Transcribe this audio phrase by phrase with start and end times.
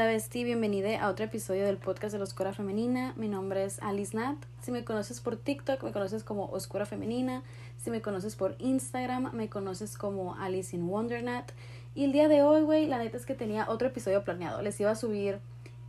[0.00, 0.44] ¿Qué onda, Besti?
[0.44, 3.12] Bienvenida a otro episodio del podcast de la Oscura Femenina.
[3.18, 4.38] Mi nombre es Alice Nat.
[4.62, 7.42] Si me conoces por TikTok, me conoces como Oscura Femenina.
[7.76, 11.52] Si me conoces por Instagram, me conoces como Alice in Wondernat.
[11.94, 14.62] Y el día de hoy, güey, la neta es que tenía otro episodio planeado.
[14.62, 15.38] Les iba a subir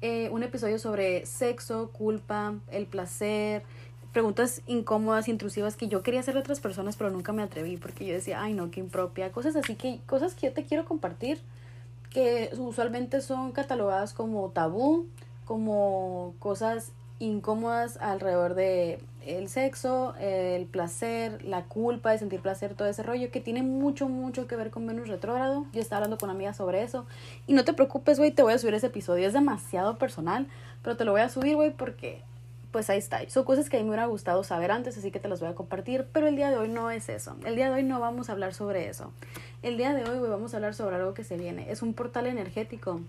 [0.02, 3.64] eh, un episodio sobre sexo, culpa, el placer,
[4.12, 8.06] preguntas incómodas, intrusivas que yo quería hacer a otras personas, pero nunca me atreví porque
[8.06, 9.32] yo decía, ay no, qué impropia.
[9.32, 11.40] Cosas así que, cosas que yo te quiero compartir
[12.12, 15.08] que usualmente son catalogadas como tabú,
[15.46, 22.88] como cosas incómodas alrededor de el sexo, el placer, la culpa de sentir placer, todo
[22.88, 25.66] ese rollo que tiene mucho, mucho que ver con Venus retrógrado.
[25.74, 27.06] Yo estaba hablando con amigas sobre eso.
[27.46, 29.28] Y no te preocupes, güey, te voy a subir ese episodio.
[29.28, 30.48] Es demasiado personal,
[30.82, 32.24] pero te lo voy a subir, güey, porque
[32.72, 33.20] pues ahí está.
[33.30, 35.50] Son cosas que a mí me hubiera gustado saber antes, así que te las voy
[35.50, 36.08] a compartir.
[36.12, 37.36] Pero el día de hoy no es eso.
[37.46, 39.12] El día de hoy no vamos a hablar sobre eso.
[39.64, 41.72] El día de hoy, güey, vamos a hablar sobre algo que se viene.
[41.72, 43.00] Es un portal energético.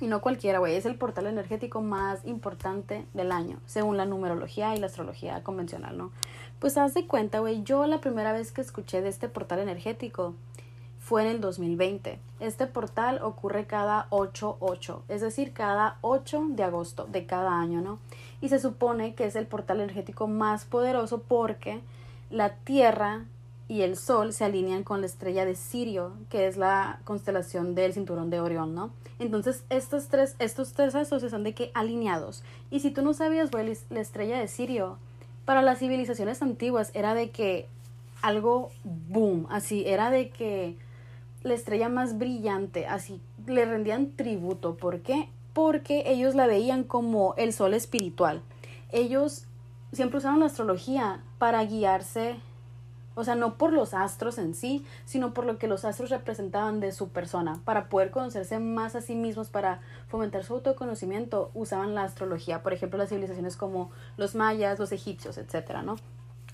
[0.00, 0.74] Y no cualquiera, güey.
[0.74, 5.98] Es el portal energético más importante del año, según la numerología y la astrología convencional,
[5.98, 6.10] ¿no?
[6.60, 7.62] Pues haz de cuenta, güey.
[7.62, 10.34] Yo la primera vez que escuché de este portal energético
[10.98, 12.18] fue en el 2020.
[12.40, 17.98] Este portal ocurre cada 8-8, es decir, cada 8 de agosto de cada año, ¿no?
[18.40, 21.82] Y se supone que es el portal energético más poderoso porque
[22.30, 23.26] la Tierra
[23.68, 27.92] y el Sol se alinean con la estrella de Sirio, que es la constelación del
[27.92, 28.90] cinturón de Orión, ¿no?
[29.18, 32.42] Entonces, estos tres, estos tres están de que alineados.
[32.70, 34.98] Y si tú no sabías, güey, la estrella de Sirio,
[35.44, 37.68] para las civilizaciones antiguas era de que
[38.20, 40.76] algo boom, así, era de que
[41.42, 44.76] la estrella más brillante, así, le rendían tributo.
[44.76, 45.28] ¿Por qué?
[45.52, 48.42] Porque ellos la veían como el sol espiritual.
[48.92, 49.46] Ellos
[49.92, 52.36] siempre usaron la astrología para guiarse,
[53.14, 56.80] o sea, no por los astros en sí, sino por lo que los astros representaban
[56.80, 57.60] de su persona.
[57.64, 62.62] Para poder conocerse más a sí mismos, para fomentar su autoconocimiento, usaban la astrología.
[62.62, 65.96] Por ejemplo, las civilizaciones como los mayas, los egipcios, etcétera, ¿no?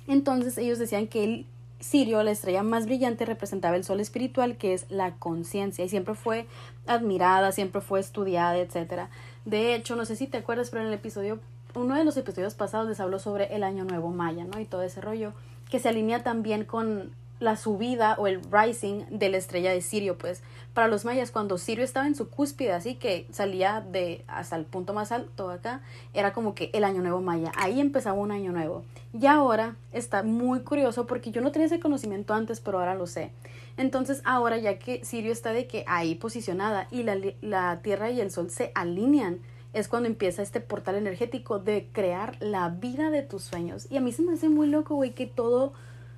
[0.07, 1.47] Entonces ellos decían que el
[1.81, 6.17] Sirio, la estrella más brillante, representaba el sol espiritual, que es la conciencia, y siempre
[6.17, 6.47] fue
[6.89, 9.11] admirada, siempre fue estudiada, etcétera.
[9.45, 11.39] De hecho, no sé si te acuerdas, pero en el episodio,
[11.75, 14.59] uno de los episodios pasados les habló sobre el año nuevo maya, ¿no?
[14.59, 15.33] Y todo ese rollo,
[15.71, 20.19] que se alinea también con la subida o el rising de la estrella de Sirio,
[20.19, 20.43] pues
[20.75, 24.65] para los mayas cuando Sirio estaba en su cúspide, así que salía de hasta el
[24.65, 25.81] punto más alto acá,
[26.15, 28.85] era como que el año nuevo maya, ahí empezaba un año nuevo.
[29.19, 33.07] Y ahora está muy curioso porque yo no tenía ese conocimiento antes, pero ahora lo
[33.07, 33.31] sé.
[33.77, 38.21] Entonces ahora ya que Sirio está de que ahí posicionada y la, la Tierra y
[38.21, 39.39] el Sol se alinean,
[39.73, 43.87] es cuando empieza este portal energético de crear la vida de tus sueños.
[43.91, 45.73] Y a mí se me hace muy loco, güey, que todo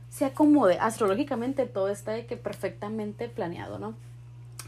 [0.08, 0.78] se acomode.
[0.80, 3.94] Astrológicamente todo está de que perfectamente planeado, ¿no?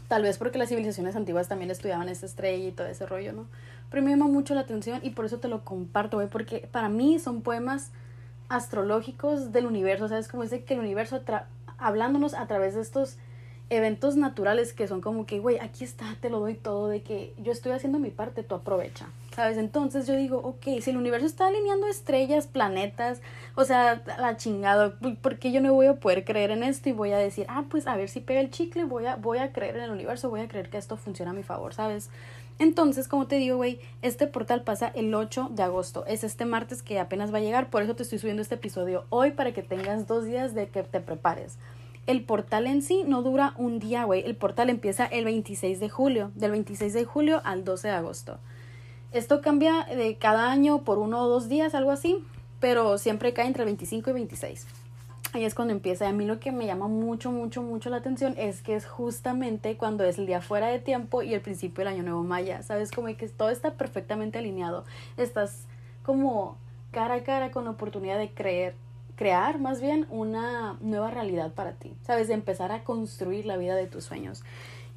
[0.07, 3.47] Tal vez porque las civilizaciones antiguas también estudiaban esta estrella y todo ese rollo, ¿no?
[3.89, 6.89] Pero me llama mucho la atención y por eso te lo comparto, güey, porque para
[6.89, 7.91] mí son poemas
[8.49, 10.27] astrológicos del universo, ¿sabes?
[10.27, 11.21] Como dice que el universo
[11.77, 13.17] hablándonos a través de estos
[13.69, 17.33] eventos naturales que son como que, güey, aquí está, te lo doy todo, de que
[17.37, 19.57] yo estoy haciendo mi parte, tú aprovecha, ¿sabes?
[19.57, 23.21] Entonces yo digo, ok, si el universo está alineando estrellas, planetas,
[23.55, 26.91] o sea, la chingada, ¿por qué yo no voy a poder creer en esto y
[26.91, 29.51] voy a decir, ah, pues a ver si pega el chicle, voy a, voy a
[29.51, 32.09] creer en el universo, voy a creer que esto funciona a mi favor, ¿sabes?
[32.59, 36.05] Entonces, como te digo, güey, este portal pasa el 8 de agosto.
[36.05, 37.69] Es este martes que apenas va a llegar.
[37.71, 40.83] Por eso te estoy subiendo este episodio hoy para que tengas dos días de que
[40.83, 41.57] te prepares.
[42.05, 44.23] El portal en sí no dura un día, güey.
[44.25, 48.39] El portal empieza el 26 de julio, del 26 de julio al 12 de agosto.
[49.13, 52.21] Esto cambia de cada año por uno o dos días, algo así,
[52.59, 54.67] pero siempre cae entre el 25 y 26.
[55.31, 56.05] Ahí es cuando empieza.
[56.05, 58.85] Y a mí lo que me llama mucho, mucho, mucho la atención es que es
[58.85, 62.63] justamente cuando es el día fuera de tiempo y el principio del año nuevo maya.
[62.63, 62.91] ¿Sabes?
[62.91, 64.83] Como que todo está perfectamente alineado.
[65.15, 65.67] Estás
[66.03, 66.57] como
[66.91, 68.75] cara a cara con la oportunidad de creer
[69.15, 72.27] crear más bien una nueva realidad para ti, ¿sabes?
[72.27, 74.43] De empezar a construir la vida de tus sueños.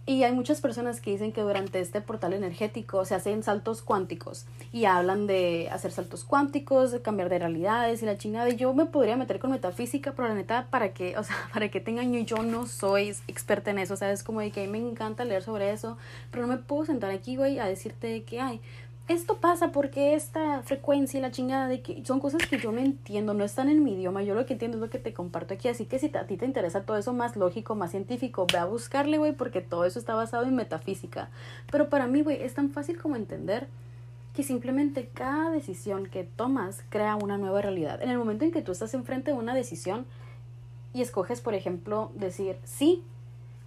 [0.09, 4.47] Y hay muchas personas que dicen que durante este portal energético se hacen saltos cuánticos
[4.73, 8.49] y hablan de hacer saltos cuánticos, de cambiar de realidades y la chingada.
[8.51, 11.81] Yo me podría meter con metafísica, pero la neta, para que, o sea, para que
[11.81, 14.23] tengan yo, yo no soy experta en eso, ¿sabes?
[14.23, 15.99] Como de que a mí me encanta leer sobre eso,
[16.31, 18.61] pero no me puedo sentar aquí, güey, a decirte que, hay
[19.09, 22.81] esto pasa porque esta frecuencia y la chingada de que son cosas que yo no
[22.81, 25.55] entiendo, no están en mi idioma, yo lo que entiendo es lo que te comparto
[25.55, 28.59] aquí, así que si a ti te interesa todo eso más lógico, más científico, ve
[28.59, 31.29] a buscarle, güey, porque todo eso está basado en metafísica.
[31.71, 33.69] Pero para mí, güey, es tan fácil como entender
[34.35, 38.03] que simplemente cada decisión que tomas crea una nueva realidad.
[38.03, 40.05] En el momento en que tú estás enfrente de una decisión
[40.93, 43.05] y escoges, por ejemplo, decir sí,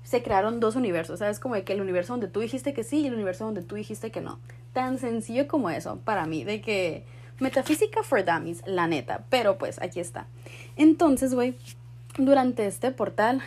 [0.04, 1.40] se crearon dos universos, ¿sabes?
[1.40, 3.76] Como de que el universo donde tú dijiste que sí y el universo donde tú
[3.76, 4.38] dijiste que no.
[4.74, 7.04] Tan sencillo como eso para mí, de que
[7.40, 10.28] metafísica for dummies, la neta, pero pues aquí está.
[10.76, 11.56] Entonces, güey,
[12.18, 13.42] durante este portal,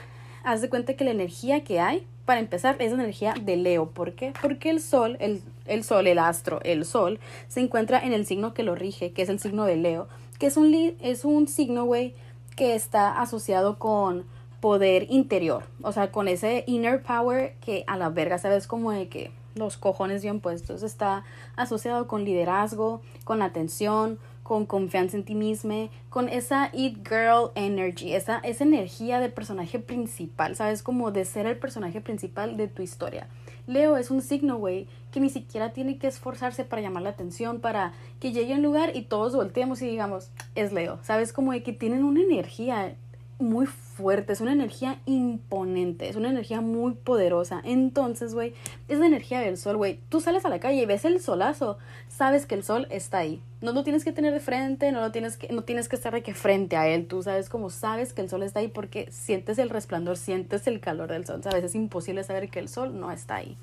[0.45, 3.91] haz de cuenta que la energía que hay, para empezar, es la energía de Leo.
[3.91, 4.33] ¿Por qué?
[4.41, 8.55] Porque el sol, el, el sol, el astro, el sol, se encuentra en el signo
[8.55, 10.09] que lo rige, que es el signo de Leo,
[10.39, 12.15] que es un, es un signo, güey,
[12.57, 14.25] que está asociado con
[14.61, 18.69] poder interior, o sea, con ese inner power que a la verga, ¿sabes?
[18.69, 21.25] Como de que los cojones bien puestos, está
[21.57, 28.15] asociado con liderazgo, con atención, con confianza en ti misma, con esa It Girl Energy,
[28.15, 30.83] esa, esa energía de personaje principal, ¿sabes?
[30.83, 33.29] Como de ser el personaje principal de tu historia.
[33.67, 37.61] Leo es un signo, güey, que ni siquiera tiene que esforzarse para llamar la atención,
[37.61, 41.33] para que llegue a un lugar y todos volteemos y digamos, es Leo, ¿sabes?
[41.33, 42.97] Como de que tienen una energía
[43.43, 47.61] muy fuerte, es una energía imponente, es una energía muy poderosa.
[47.65, 48.55] Entonces, güey,
[48.89, 50.01] es la energía del sol, güey.
[50.09, 51.79] Tú sales a la calle y ves el solazo,
[52.09, 53.43] sabes que el sol está ahí.
[53.61, 56.13] No lo tienes que tener de frente, no lo tienes que, no tienes que estar
[56.15, 57.07] de que frente a él.
[57.07, 60.81] Tú sabes como sabes que el sol está ahí porque sientes el resplandor, sientes el
[60.81, 61.43] calor del sol.
[61.43, 63.57] Sabes, es imposible saber que el sol no está ahí.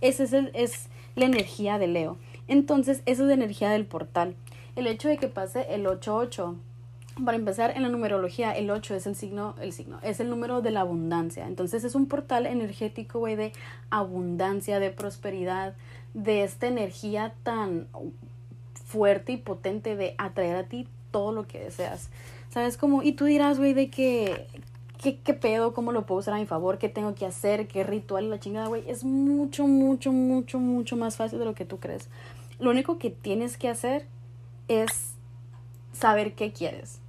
[0.00, 2.16] Esa es, es la energía de Leo.
[2.48, 4.34] Entonces, esa es la energía del portal.
[4.76, 6.56] El hecho de que pase el 8-8
[7.22, 10.62] para empezar, en la numerología, el 8 es el signo, el signo, es el número
[10.62, 11.46] de la abundancia.
[11.46, 13.52] Entonces es un portal energético, güey, de
[13.90, 15.74] abundancia, de prosperidad,
[16.12, 17.86] de esta energía tan
[18.86, 22.10] fuerte y potente de atraer a ti todo lo que deseas.
[22.50, 23.02] ¿Sabes cómo?
[23.02, 24.48] Y tú dirás, güey, de que,
[25.00, 25.72] ¿qué, ¿qué pedo?
[25.72, 26.78] ¿Cómo lo puedo usar a mi favor?
[26.78, 27.68] ¿Qué tengo que hacer?
[27.68, 28.28] ¿Qué ritual?
[28.28, 28.82] La chingada, güey.
[28.88, 32.08] Es mucho, mucho, mucho, mucho más fácil de lo que tú crees.
[32.58, 34.06] Lo único que tienes que hacer
[34.66, 35.14] es
[35.92, 37.00] saber qué quieres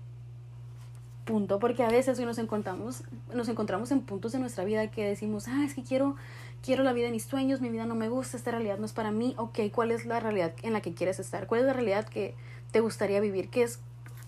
[1.25, 5.47] punto, porque a veces nos encontramos, nos encontramos en puntos de nuestra vida que decimos,
[5.47, 6.15] ah, es que quiero,
[6.63, 8.93] quiero la vida de mis sueños, mi vida no me gusta, esta realidad no es
[8.93, 11.47] para mí, ok, ¿cuál es la realidad en la que quieres estar?
[11.47, 12.35] ¿Cuál es la realidad que
[12.71, 13.49] te gustaría vivir?
[13.49, 13.79] Que es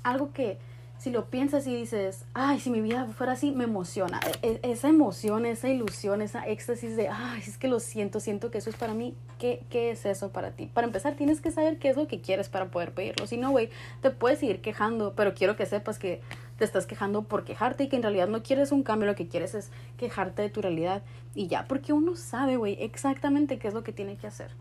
[0.03, 0.57] algo que
[0.97, 4.19] si lo piensas y dices, ay, si mi vida fuera así, me emociona.
[4.41, 8.49] E, e, esa emoción, esa ilusión, esa éxtasis de, ay, es que lo siento, siento
[8.49, 9.13] que eso es para mí.
[9.37, 10.65] ¿Qué, ¿Qué es eso para ti?
[10.73, 13.27] Para empezar, tienes que saber qué es lo que quieres para poder pedirlo.
[13.27, 13.69] Si no, güey,
[14.01, 16.21] te puedes seguir quejando, pero quiero que sepas que
[16.57, 19.27] te estás quejando por quejarte y que en realidad no quieres un cambio, lo que
[19.27, 21.03] quieres es quejarte de tu realidad
[21.35, 24.51] y ya, porque uno sabe, güey, exactamente qué es lo que tiene que hacer.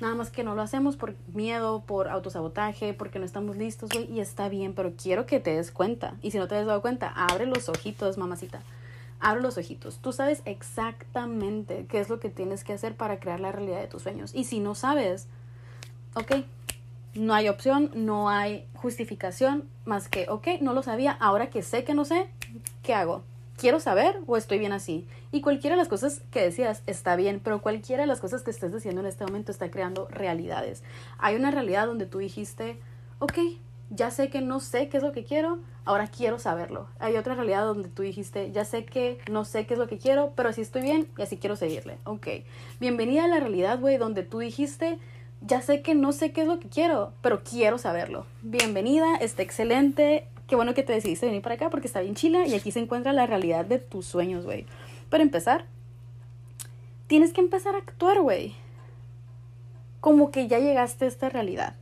[0.00, 4.12] Nada más que no lo hacemos por miedo, por autosabotaje, porque no estamos listos, güey,
[4.12, 6.14] y está bien, pero quiero que te des cuenta.
[6.20, 8.60] Y si no te has dado cuenta, abre los ojitos, mamacita.
[9.20, 9.98] Abre los ojitos.
[10.00, 13.86] Tú sabes exactamente qué es lo que tienes que hacer para crear la realidad de
[13.86, 14.34] tus sueños.
[14.34, 15.28] Y si no sabes,
[16.14, 16.44] ok,
[17.16, 21.84] no hay opción, no hay justificación más que, ok, no lo sabía, ahora que sé
[21.84, 22.28] que no sé,
[22.82, 23.22] ¿qué hago?
[23.56, 25.06] ¿Quiero saber o estoy bien así?
[25.32, 28.50] Y cualquiera de las cosas que decías está bien, pero cualquiera de las cosas que
[28.50, 30.82] estés diciendo en este momento está creando realidades.
[31.18, 32.78] Hay una realidad donde tú dijiste,
[33.18, 33.38] ok,
[33.90, 36.88] ya sé que no sé qué es lo que quiero, ahora quiero saberlo.
[36.98, 39.98] Hay otra realidad donde tú dijiste, ya sé que no sé qué es lo que
[39.98, 41.98] quiero, pero así estoy bien y así quiero seguirle.
[42.04, 42.26] Ok,
[42.80, 44.98] bienvenida a la realidad, güey, donde tú dijiste,
[45.40, 48.26] ya sé que no sé qué es lo que quiero, pero quiero saberlo.
[48.42, 50.26] Bienvenida, está excelente.
[50.46, 52.80] Qué bueno que te decidiste venir para acá porque está bien chila y aquí se
[52.80, 54.66] encuentra la realidad de tus sueños, güey.
[55.10, 55.66] Para empezar,
[57.06, 58.54] tienes que empezar a actuar, güey.
[60.00, 61.74] Como que ya llegaste a esta realidad.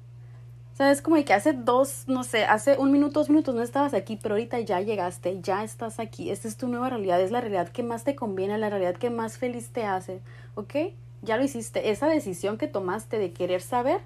[0.75, 1.03] ¿Sabes?
[1.03, 4.35] Como que hace dos, no sé, hace un minuto, dos minutos no estabas aquí, pero
[4.35, 6.31] ahorita ya llegaste, ya estás aquí.
[6.31, 9.09] Esta es tu nueva realidad, es la realidad que más te conviene, la realidad que
[9.09, 10.21] más feliz te hace,
[10.57, 10.75] ¿ok?
[11.25, 11.91] Ya lo hiciste.
[11.91, 14.01] Esa decisión que tomaste de querer saber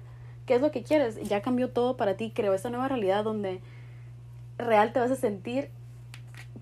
[0.45, 2.31] qué es lo que quieres, ya cambió todo para ti.
[2.33, 3.61] Creó esta nueva realidad donde
[4.57, 5.69] real te vas a sentir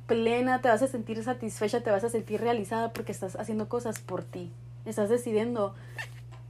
[0.07, 3.99] plena, te vas a sentir satisfecha, te vas a sentir realizada porque estás haciendo cosas
[3.99, 4.51] por ti.
[4.85, 5.73] Estás decidiendo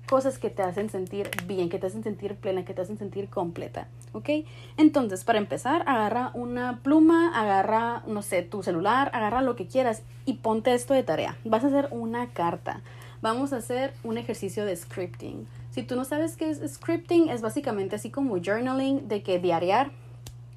[0.08, 3.30] cosas que te hacen sentir bien, que te hacen sentir plena, que te hacen sentir
[3.30, 4.30] completa, ¿ok?
[4.78, 10.04] Entonces, para empezar, agarra una pluma, agarra, no sé, tu celular, agarra lo que quieras
[10.26, 11.38] y ponte esto de tarea.
[11.44, 12.82] Vas a hacer una carta
[13.22, 15.48] vamos a hacer un ejercicio de scripting.
[15.72, 19.92] Si tú no sabes qué es scripting, es básicamente así como journaling, de que diariar.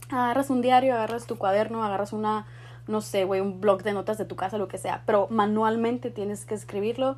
[0.08, 2.46] Agarras un diario, agarras tu cuaderno, agarras una,
[2.88, 6.10] no sé, güey, un blog de notas de tu casa, lo que sea, pero manualmente
[6.10, 7.16] tienes que escribirlo.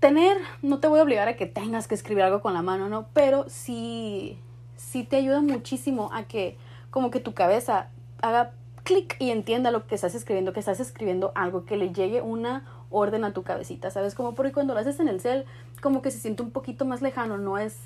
[0.00, 2.88] Tener, no te voy a obligar a que tengas que escribir algo con la mano,
[2.88, 3.06] ¿no?
[3.14, 4.38] Pero sí,
[4.76, 6.58] sí te ayuda muchísimo a que
[6.90, 7.88] como que tu cabeza
[8.20, 12.20] haga clic y entienda lo que estás escribiendo, que estás escribiendo algo, que le llegue
[12.20, 14.14] una orden a tu cabecita, ¿sabes?
[14.14, 15.44] Como porque cuando lo haces en el cel,
[15.80, 17.76] como que se siente un poquito más lejano, no es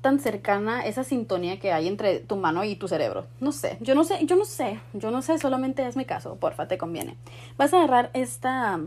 [0.00, 3.26] tan cercana esa sintonía que hay entre tu mano y tu cerebro.
[3.40, 6.36] No sé, yo no sé, yo no sé, yo no sé, solamente es mi caso,
[6.36, 7.16] porfa, te conviene.
[7.56, 8.78] Vas a agarrar esta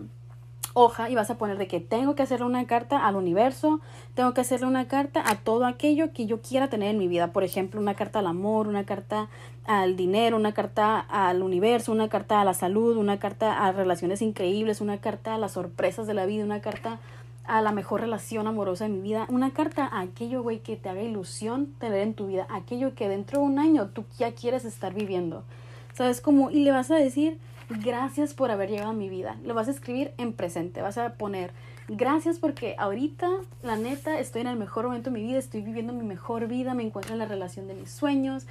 [0.77, 3.79] hoja y vas a poner de que tengo que hacerle una carta al universo,
[4.13, 7.33] tengo que hacerle una carta a todo aquello que yo quiera tener en mi vida.
[7.33, 9.27] Por ejemplo, una carta al amor, una carta
[9.65, 14.21] al dinero, una carta al universo, una carta a la salud, una carta a relaciones
[14.21, 16.99] increíbles, una carta a las sorpresas de la vida, una carta
[17.45, 20.89] a la mejor relación amorosa de mi vida, una carta a aquello, güey, que te
[20.89, 24.63] haga ilusión tener en tu vida, aquello que dentro de un año tú ya quieres
[24.63, 25.43] estar viviendo.
[25.93, 26.51] ¿Sabes cómo?
[26.51, 29.37] Y le vas a decir, gracias por haber llegado a mi vida.
[29.43, 31.51] Lo vas a escribir en presente, vas a poner
[31.89, 33.29] gracias porque ahorita,
[33.63, 36.73] la neta, estoy en el mejor momento de mi vida, estoy viviendo mi mejor vida,
[36.73, 38.45] me encuentro en la relación de mis sueños,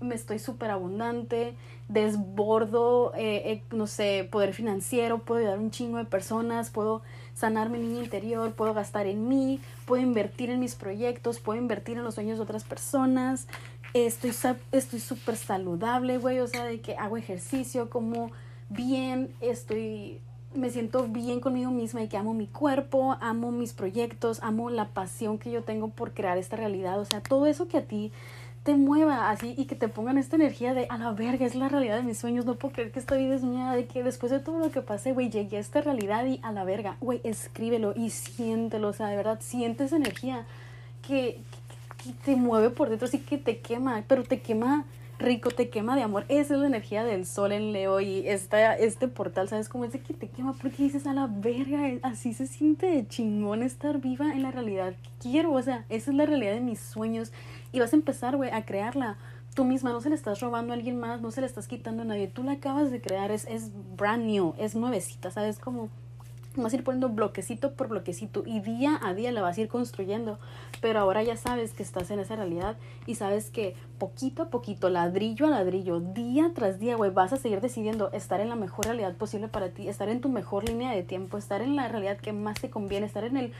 [0.00, 1.54] me estoy súper abundante,
[1.88, 7.02] desbordo, eh, eh, no sé, poder financiero, puedo ayudar a un chingo de personas, puedo
[7.34, 11.98] sanar mi niño interior, puedo gastar en mí, puedo invertir en mis proyectos, puedo invertir
[11.98, 13.48] en los sueños de otras personas,
[13.94, 14.32] estoy
[14.72, 18.30] estoy súper saludable, güey, o sea, de que hago ejercicio, como
[18.68, 20.20] bien, estoy
[20.54, 24.88] me siento bien conmigo misma y que amo mi cuerpo, amo mis proyectos, amo la
[24.88, 28.12] pasión que yo tengo por crear esta realidad, o sea, todo eso que a ti
[28.62, 31.68] te mueva así y que te pongan esta energía de a la verga, es la
[31.68, 34.32] realidad de mis sueños, no puedo creer que esta vida es mía, de que después
[34.32, 37.20] de todo lo que pasé, güey, llegué a esta realidad y a la verga, güey,
[37.22, 40.46] escríbelo y siéntelo, o sea, de verdad, siente esa energía
[41.06, 41.38] que,
[42.02, 44.84] que, te mueve por dentro, así que te quema, pero te quema
[45.18, 46.24] rico, te quema de amor.
[46.28, 49.92] Esa es la energía del sol en Leo y esta, este portal, ¿sabes cómo es
[49.92, 50.54] de que te quema?
[50.54, 54.94] Porque dices a la verga, así se siente de chingón estar viva en la realidad
[55.02, 57.32] que quiero, o sea, esa es la realidad de mis sueños
[57.72, 59.16] y vas a empezar, güey, a crearla
[59.54, 62.02] tú misma, no se le estás robando a alguien más, no se le estás quitando
[62.02, 65.58] a nadie, tú la acabas de crear, es, es brand new, es nuevecita, ¿sabes?
[65.58, 65.88] Como
[66.62, 69.68] vas a ir poniendo bloquecito por bloquecito y día a día la vas a ir
[69.68, 70.38] construyendo.
[70.80, 74.90] Pero ahora ya sabes que estás en esa realidad y sabes que poquito a poquito,
[74.90, 78.86] ladrillo a ladrillo, día tras día, güey, vas a seguir decidiendo estar en la mejor
[78.86, 82.18] realidad posible para ti, estar en tu mejor línea de tiempo, estar en la realidad
[82.18, 83.52] que más te conviene, estar en el,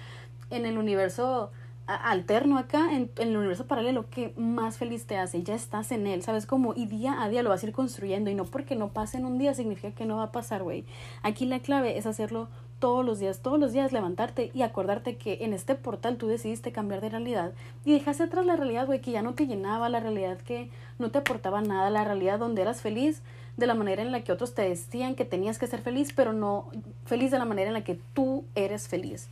[0.50, 1.50] en el universo
[1.86, 6.06] alterno acá, en, en, el universo paralelo que más feliz te hace, ya estás en
[6.06, 6.44] él, ¿sabes?
[6.44, 9.18] Como y día a día lo vas a ir construyendo y no porque no pase
[9.18, 10.84] en un día significa que no va a pasar, güey.
[11.22, 15.38] Aquí la clave es hacerlo todos los días, todos los días levantarte y acordarte que
[15.42, 17.52] en este portal tú decidiste cambiar de realidad
[17.84, 21.10] y dejaste atrás la realidad, güey, que ya no te llenaba, la realidad que no
[21.10, 23.22] te aportaba nada, la realidad donde eras feliz
[23.56, 26.32] de la manera en la que otros te decían que tenías que ser feliz, pero
[26.32, 26.66] no
[27.06, 29.28] feliz de la manera en la que tú eres feliz.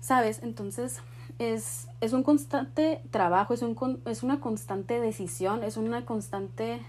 [0.00, 0.42] ¿Sabes?
[0.42, 1.00] Entonces
[1.38, 6.80] es, es un constante trabajo, es, un, es una constante decisión, es una constante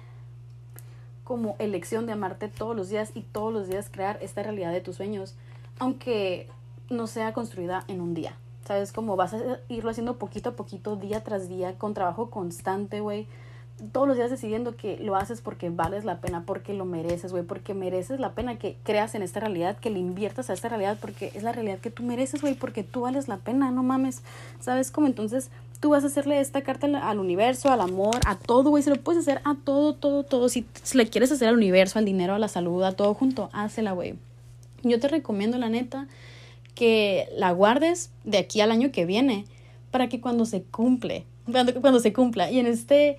[1.23, 4.81] como elección de amarte todos los días y todos los días crear esta realidad de
[4.81, 5.35] tus sueños
[5.79, 6.47] aunque
[6.89, 8.37] no sea construida en un día.
[8.65, 8.93] ¿Sabes?
[8.93, 13.27] Como vas a irlo haciendo poquito a poquito, día tras día, con trabajo constante, güey.
[13.91, 17.43] Todos los días decidiendo que lo haces porque vales la pena, porque lo mereces, güey,
[17.43, 20.97] porque mereces la pena que creas en esta realidad, que le inviertas a esta realidad,
[21.01, 24.21] porque es la realidad que tú mereces, güey, porque tú vales la pena, no mames.
[24.61, 24.91] ¿Sabes?
[24.91, 25.49] Como entonces
[25.83, 28.81] tú vas a hacerle esta carta al universo, al amor, a todo, güey.
[28.83, 30.47] Se lo puedes hacer a todo, todo, todo.
[30.47, 33.91] Si, le quieres hacer al universo, al dinero, a la salud, a todo junto, hácela,
[33.91, 34.15] güey.
[34.83, 36.07] Yo te recomiendo, la neta,
[36.75, 39.45] que la guardes de aquí al año que viene
[39.91, 42.51] para que cuando se cumple, cuando, cuando se cumpla.
[42.51, 43.17] Y en este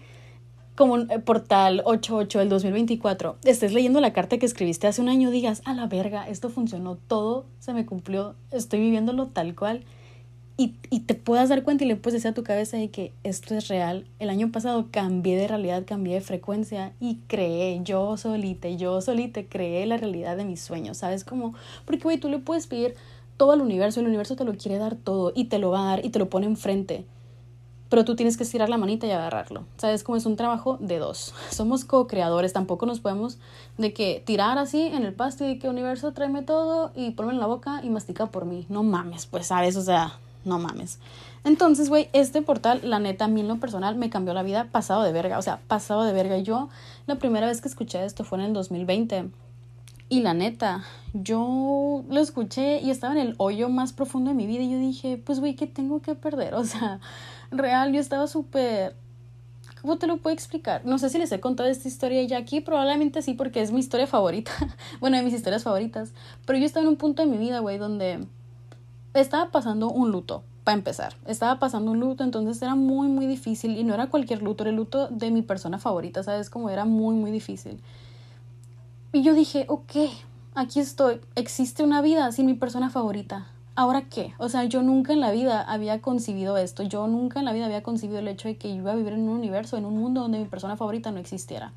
[0.75, 5.31] como eh, portal 88 del 2024 estés leyendo la carta que escribiste hace un año
[5.31, 9.85] digas, a la verga, esto funcionó, todo se me cumplió, estoy viviéndolo tal cual
[10.57, 13.13] y, y, te puedas dar cuenta y le puedes decir a tu cabeza de que
[13.25, 14.07] esto es real.
[14.21, 19.43] El año pasado cambié de realidad, cambié de frecuencia y creé yo solita, yo solita
[19.43, 21.25] creé la realidad de mis sueños, ¿sabes?
[21.25, 22.95] Como, porque, güey, tú le puedes pedir
[23.37, 25.91] todo al universo, el universo te lo quiere dar todo y te lo va a
[25.91, 27.05] dar y te lo pone enfrente.
[27.89, 29.65] Pero tú tienes que estirar la manita y agarrarlo.
[29.77, 30.03] ¿Sabes?
[30.03, 31.35] Como es un trabajo de dos.
[31.51, 33.39] Somos co-creadores, tampoco nos podemos
[33.79, 37.33] de que tirar así en el pasto y de que universo tráeme todo y ponme
[37.33, 38.67] en la boca y mastica por mí.
[38.69, 39.77] No mames, pues, ¿sabes?
[39.77, 40.99] O sea, no mames.
[41.45, 44.69] Entonces, güey, este portal, la neta, a mí en lo personal me cambió la vida
[44.73, 45.39] pasado de verga.
[45.39, 46.39] O sea, pasado de verga.
[46.39, 46.69] Yo,
[47.07, 49.31] la primera vez que escuché esto fue en el 2020.
[50.09, 54.47] Y la neta, yo lo escuché y estaba en el hoyo más profundo de mi
[54.47, 54.63] vida.
[54.63, 56.55] Y yo dije, pues, güey, ¿qué tengo que perder?
[56.55, 57.01] O sea,
[57.51, 58.97] real, yo estaba súper.
[59.83, 60.87] ¿Cómo te lo puedo explicar?
[60.87, 63.81] No sé si les he contado esta historia ya aquí, probablemente sí, porque es mi
[63.81, 64.51] historia favorita.
[65.01, 66.13] bueno, de mis historias favoritas.
[66.47, 68.27] Pero yo estaba en un punto de mi vida, güey, donde
[69.15, 71.15] estaba pasando un luto, para empezar.
[71.27, 73.77] Estaba pasando un luto, entonces era muy, muy difícil.
[73.79, 76.51] Y no era cualquier luto, era el luto de mi persona favorita, ¿sabes?
[76.51, 77.81] Como era muy, muy difícil.
[79.13, 79.93] Y yo dije, ok,
[80.55, 81.21] aquí estoy.
[81.37, 83.47] Existe una vida sin mi persona favorita.
[83.77, 84.35] ¿Ahora qué?
[84.39, 86.83] O sea, yo nunca en la vida había concebido esto.
[86.83, 89.13] Yo nunca en la vida había concebido el hecho de que yo iba a vivir
[89.13, 91.73] en un universo, en un mundo donde mi persona favorita no existiera.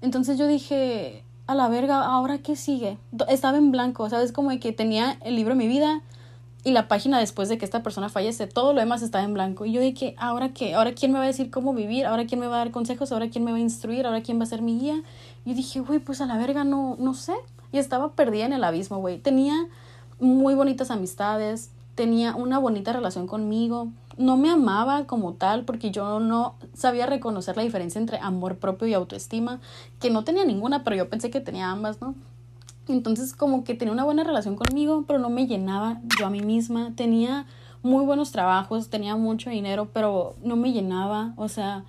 [0.00, 2.98] Entonces yo dije, a la verga, ¿ahora qué sigue?
[3.28, 4.32] Estaba en blanco, ¿sabes?
[4.32, 6.02] Como de que tenía el libro de mi vida
[6.66, 9.66] y la página después de que esta persona fallece, todo lo demás estaba en blanco.
[9.66, 10.74] Y yo dije, ¿ahora qué?
[10.74, 12.06] ¿Ahora quién me va a decir cómo vivir?
[12.06, 13.12] ¿Ahora quién me va a dar consejos?
[13.12, 14.04] ¿Ahora quién me va a instruir?
[14.04, 15.00] ¿Ahora quién va a ser mi guía?
[15.44, 17.34] Y dije, güey, pues a la verga no, no sé.
[17.70, 19.18] Y estaba perdida en el abismo, güey.
[19.18, 19.54] Tenía
[20.18, 23.92] muy bonitas amistades, tenía una bonita relación conmigo.
[24.18, 28.88] No me amaba como tal porque yo no sabía reconocer la diferencia entre amor propio
[28.88, 29.60] y autoestima,
[30.00, 32.16] que no tenía ninguna, pero yo pensé que tenía ambas, ¿no?
[32.88, 36.40] Entonces como que tenía una buena relación conmigo, pero no me llenaba yo a mí
[36.40, 36.92] misma.
[36.94, 37.46] Tenía
[37.82, 41.32] muy buenos trabajos, tenía mucho dinero, pero no me llenaba.
[41.36, 41.84] O sea,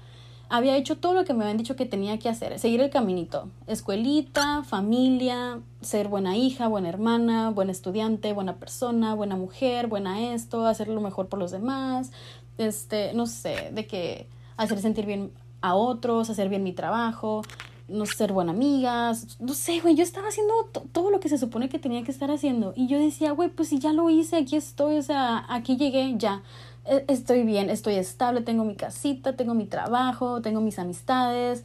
[0.49, 3.49] había hecho todo lo que me habían dicho que tenía que hacer, seguir el caminito.
[3.67, 10.65] Escuelita, familia, ser buena hija, buena hermana, buena estudiante, buena persona, buena mujer, buena esto,
[10.65, 12.11] hacer lo mejor por los demás.
[12.57, 17.43] Este, no sé, de que hacer sentir bien a otros, hacer bien mi trabajo
[17.87, 20.53] no ser buena amiga, no sé, güey, yo estaba haciendo
[20.91, 23.69] todo lo que se supone que tenía que estar haciendo y yo decía, güey, pues
[23.69, 26.43] si ya lo hice, aquí estoy, o sea, aquí llegué, ya,
[26.85, 31.63] e, estoy bien, estoy estable, tengo mi casita, tengo mi trabajo, tengo mis amistades,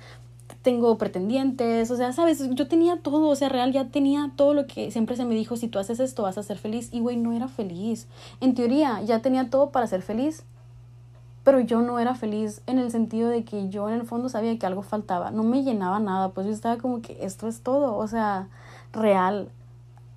[0.62, 4.66] tengo pretendientes, o sea, sabes, yo tenía todo, o sea, real ya tenía todo lo
[4.66, 7.16] que siempre se me dijo, si tú haces esto vas a ser feliz y güey,
[7.16, 8.06] no era feliz.
[8.40, 10.44] En teoría ya tenía todo para ser feliz,
[11.44, 14.58] pero yo no era feliz en el sentido de que yo en el fondo sabía
[14.58, 17.96] que algo faltaba, no me llenaba nada, pues yo estaba como que esto es todo,
[17.96, 18.48] o sea,
[18.92, 19.48] real,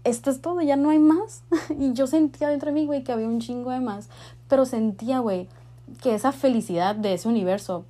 [0.04, 1.44] esto es todo, ya no hay más.
[1.80, 4.10] y yo sentía dentro de mí, güey, que había un chingo de más,
[4.48, 5.48] pero sentía, güey,
[6.02, 7.86] que esa felicidad de ese universo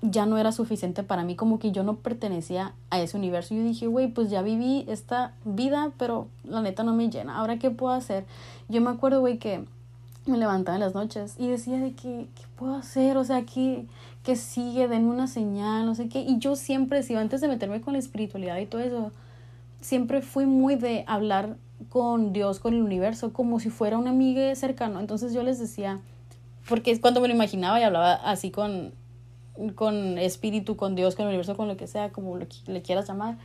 [0.00, 3.54] ya no era suficiente para mí, como que yo no pertenecía a ese universo.
[3.54, 7.36] Y yo dije, güey, pues ya viví esta vida, pero la neta no me llena.
[7.36, 8.24] Ahora, ¿qué puedo hacer?
[8.68, 9.64] Yo me acuerdo, güey, que
[10.26, 13.16] me levantaba en las noches y decía de que, ¿qué puedo hacer?
[13.16, 13.86] O sea, ¿qué,
[14.22, 14.88] qué sigue?
[14.88, 16.20] Denme una señal, no sé qué.
[16.20, 19.12] Y yo siempre, si antes de meterme con la espiritualidad y todo eso,
[19.80, 21.56] siempre fui muy de hablar
[21.88, 25.00] con Dios, con el universo, como si fuera un amigo cercano.
[25.00, 26.00] Entonces yo les decía,
[26.68, 28.92] porque es cuando me lo imaginaba y hablaba así con,
[29.74, 33.08] con espíritu, con Dios, con el universo, con lo que sea, como lo, le quieras
[33.08, 33.36] llamar.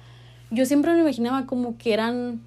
[0.51, 2.41] Yo siempre me imaginaba como que eran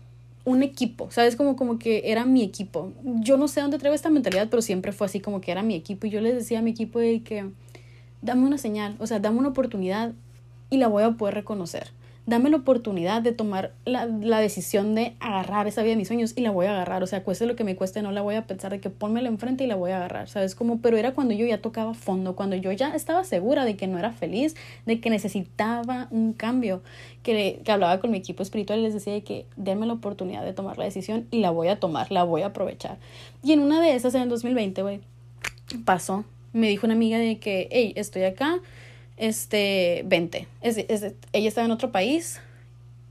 [0.45, 1.37] un equipo, ¿sabes?
[1.37, 2.93] Como, como que era mi equipo.
[3.05, 5.75] Yo no sé dónde traigo esta mentalidad, pero siempre fue así como que era mi
[5.75, 6.07] equipo.
[6.07, 7.51] Y yo les decía a mi equipo de que
[8.23, 10.13] dame una señal, o sea, dame una oportunidad
[10.71, 11.89] y la voy a poder reconocer
[12.31, 16.33] dame la oportunidad de tomar la, la, decisión de agarrar esa vida de mis sueños
[16.37, 17.03] y la voy a agarrar.
[17.03, 19.29] O sea, cueste lo que me cueste, no la voy a pensar de que ponmela
[19.29, 20.55] enfrente y la voy a agarrar, ¿sabes?
[20.55, 23.89] Como, pero era cuando yo ya tocaba fondo, cuando yo ya estaba segura de que
[23.89, 24.55] no era feliz,
[24.87, 26.83] de que necesitaba un cambio,
[27.25, 30.45] que, que hablaba con mi equipo espiritual y les decía de que denme la oportunidad
[30.45, 32.99] de tomar la decisión y la voy a tomar, la voy a aprovechar.
[33.43, 35.01] Y en una de esas, en el 2020, güey,
[35.85, 36.25] pasó.
[36.53, 38.61] Me dijo una amiga de que, hey, estoy acá
[39.21, 40.49] este, vente.
[40.63, 42.41] Es, ella estaba en otro país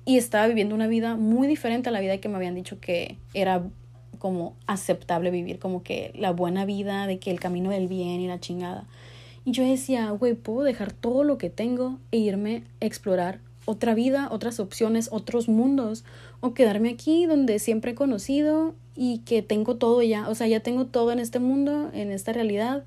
[0.05, 3.17] y estaba viviendo una vida muy diferente a la vida que me habían dicho que
[3.35, 3.63] era
[4.17, 8.27] como aceptable vivir, como que la buena vida, de que el camino del bien y
[8.27, 8.87] la chingada.
[9.45, 13.93] Y yo decía, güey, puedo dejar todo lo que tengo e irme a explorar otra
[13.93, 16.03] vida, otras opciones, otros mundos,
[16.39, 20.59] o quedarme aquí donde siempre he conocido y que tengo todo ya, o sea, ya
[20.59, 22.83] tengo todo en este mundo, en esta realidad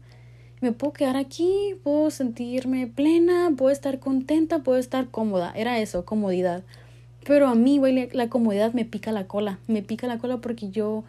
[0.62, 5.52] me puedo quedar aquí, puedo sentirme plena, puedo estar contenta, puedo estar cómoda.
[5.56, 6.62] Era eso, comodidad.
[7.24, 9.58] Pero a mí, güey, la comodidad me pica la cola.
[9.66, 11.04] Me pica la cola porque yo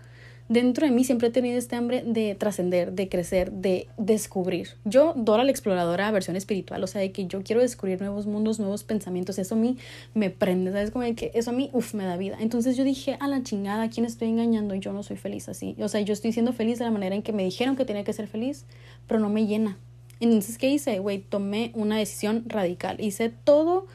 [0.50, 4.70] dentro de mí siempre he tenido este hambre de trascender, de crecer, de descubrir.
[4.86, 8.60] Yo, Dora la exploradora, versión espiritual, o sea, de que yo quiero descubrir nuevos mundos,
[8.60, 9.78] nuevos pensamientos, eso a mí
[10.14, 10.92] me prende, ¿sabes?
[10.92, 12.38] Como de que eso a mí, uff, me da vida.
[12.40, 14.76] Entonces yo dije, a la chingada, ¿a quién estoy engañando?
[14.76, 15.76] Yo no soy feliz así.
[15.80, 18.04] O sea, yo estoy siendo feliz de la manera en que me dijeron que tenía
[18.04, 18.66] que ser feliz,
[19.08, 19.78] pero no me llena.
[20.20, 21.00] Entonces, ¿qué hice?
[21.00, 23.02] Güey, tomé una decisión radical.
[23.02, 23.88] Hice todo,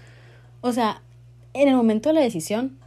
[0.61, 1.03] o sea,
[1.55, 2.78] en el momento de la decisión,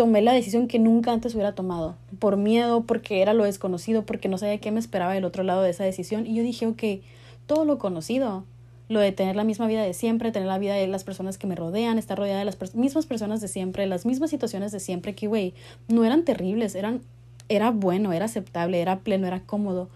[0.00, 4.30] tomé la decisión que nunca antes hubiera tomado, por miedo, porque era lo desconocido, porque
[4.30, 6.26] no sabía qué me esperaba del otro lado de esa decisión.
[6.26, 7.04] Y yo dije, ok,
[7.44, 8.44] todo lo conocido,
[8.88, 11.46] lo de tener la misma vida de siempre, tener la vida de las personas que
[11.46, 15.14] me rodean, estar rodeada de las mismas personas de siempre, las mismas situaciones de siempre,
[15.14, 15.52] que, güey,
[15.88, 17.02] no eran terribles, eran,
[17.50, 19.90] era bueno, era aceptable, era pleno, era cómodo.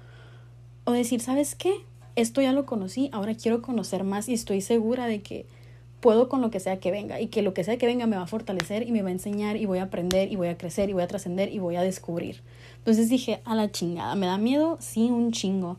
[0.84, 1.72] O decir, ¿sabes qué?
[2.14, 5.46] Esto ya lo conocí, ahora quiero conocer más y estoy segura de que
[6.04, 8.16] puedo con lo que sea que venga y que lo que sea que venga me
[8.16, 10.58] va a fortalecer y me va a enseñar y voy a aprender y voy a
[10.58, 12.42] crecer y voy a trascender y voy a descubrir.
[12.76, 14.76] Entonces dije, a la chingada, ¿me da miedo?
[14.80, 15.78] Sí, un chingo.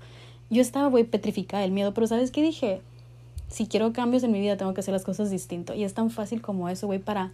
[0.49, 2.81] Yo estaba, muy petrificada del miedo, pero ¿sabes qué dije?
[3.49, 5.75] Si quiero cambios en mi vida, tengo que hacer las cosas distinto.
[5.75, 7.31] Y es tan fácil como eso, güey, para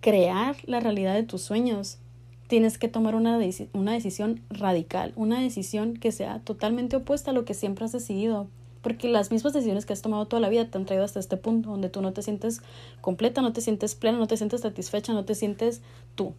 [0.00, 1.98] crear la realidad de tus sueños.
[2.48, 3.38] Tienes que tomar una,
[3.74, 8.48] una decisión radical, una decisión que sea totalmente opuesta a lo que siempre has decidido
[8.82, 11.36] Porque las mismas decisiones que has tomado toda la vida te han traído hasta este
[11.36, 12.62] punto donde tú no te sientes
[13.00, 15.82] completa, no te sientes plena, no te sientes satisfecha, no te sientes
[16.14, 16.34] tú.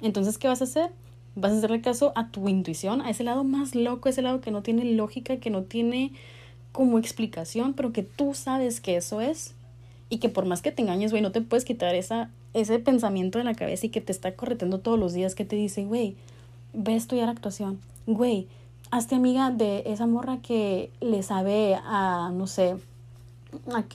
[0.00, 0.90] Entonces, ¿qué vas a hacer?
[1.34, 4.50] Vas a hacerle caso a tu intuición, a ese lado más loco, ese lado que
[4.50, 6.12] no tiene lógica, que no tiene
[6.72, 9.54] como explicación, pero que tú sabes que eso es.
[10.10, 13.38] Y que por más que te engañes, güey, no te puedes quitar esa, ese pensamiento
[13.38, 16.16] de la cabeza y que te está correteando todos los días, que te dice, güey,
[16.72, 17.78] ve a estudiar actuación.
[18.06, 18.46] Güey,
[18.90, 22.76] hazte amiga de esa morra que le sabe a, no sé,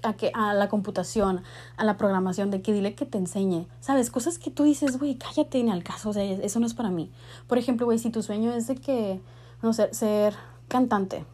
[0.04, 1.44] a, que, a la computación,
[1.78, 3.68] a la programación, de que dile que te enseñe.
[3.80, 4.10] ¿Sabes?
[4.10, 6.90] Cosas que tú dices, güey, cállate en el caso, o sea, eso no es para
[6.90, 7.12] mí.
[7.48, 9.22] Por ejemplo, güey, si tu sueño es de que,
[9.62, 10.36] no sé, ser
[10.68, 11.26] cantante,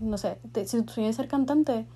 [0.00, 1.86] no sé, si tu sueño es ser cantante,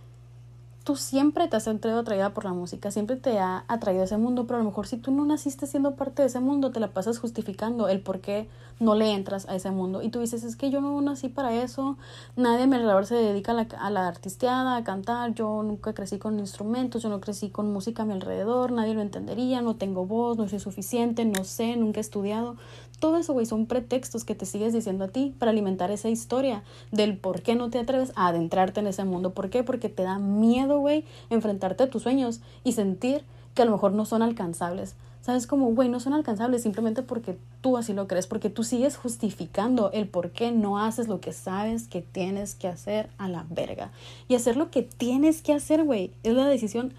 [0.89, 4.47] tú siempre te has sentido atraída por la música, siempre te ha atraído ese mundo,
[4.47, 6.95] pero a lo mejor si tú no naciste siendo parte de ese mundo, te la
[6.95, 8.49] pasas justificando el por qué
[8.81, 10.01] no le entras a ese mundo.
[10.01, 11.99] Y tú dices, es que yo no nací para eso,
[12.37, 15.93] nadie a mi alrededor se dedica a la, a la artisteada, a cantar, yo nunca
[15.93, 19.77] crecí con instrumentos, yo no crecí con música a mi alrededor, nadie lo entendería, no
[19.77, 22.57] tengo voz, no soy suficiente, no sé, nunca he estudiado.
[22.99, 26.65] Todo eso, güey, son pretextos que te sigues diciendo a ti para alimentar esa historia
[26.91, 29.35] del por qué no te atreves a adentrarte en ese mundo.
[29.35, 29.63] ¿Por qué?
[29.63, 33.93] Porque te da miedo, güey, enfrentarte a tus sueños y sentir que a lo mejor
[33.93, 34.97] no son alcanzables.
[35.21, 35.47] ¿Sabes?
[35.47, 39.91] Como, güey, no son alcanzables simplemente porque tú así lo crees, porque tú sigues justificando
[39.93, 43.91] el por qué no haces lo que sabes que tienes que hacer a la verga.
[44.29, 46.95] Y hacer lo que tienes que hacer, güey, es la decisión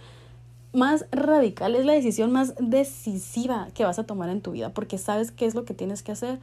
[0.74, 4.98] más radical, es la decisión más decisiva que vas a tomar en tu vida, porque
[4.98, 6.40] sabes qué es lo que tienes que hacer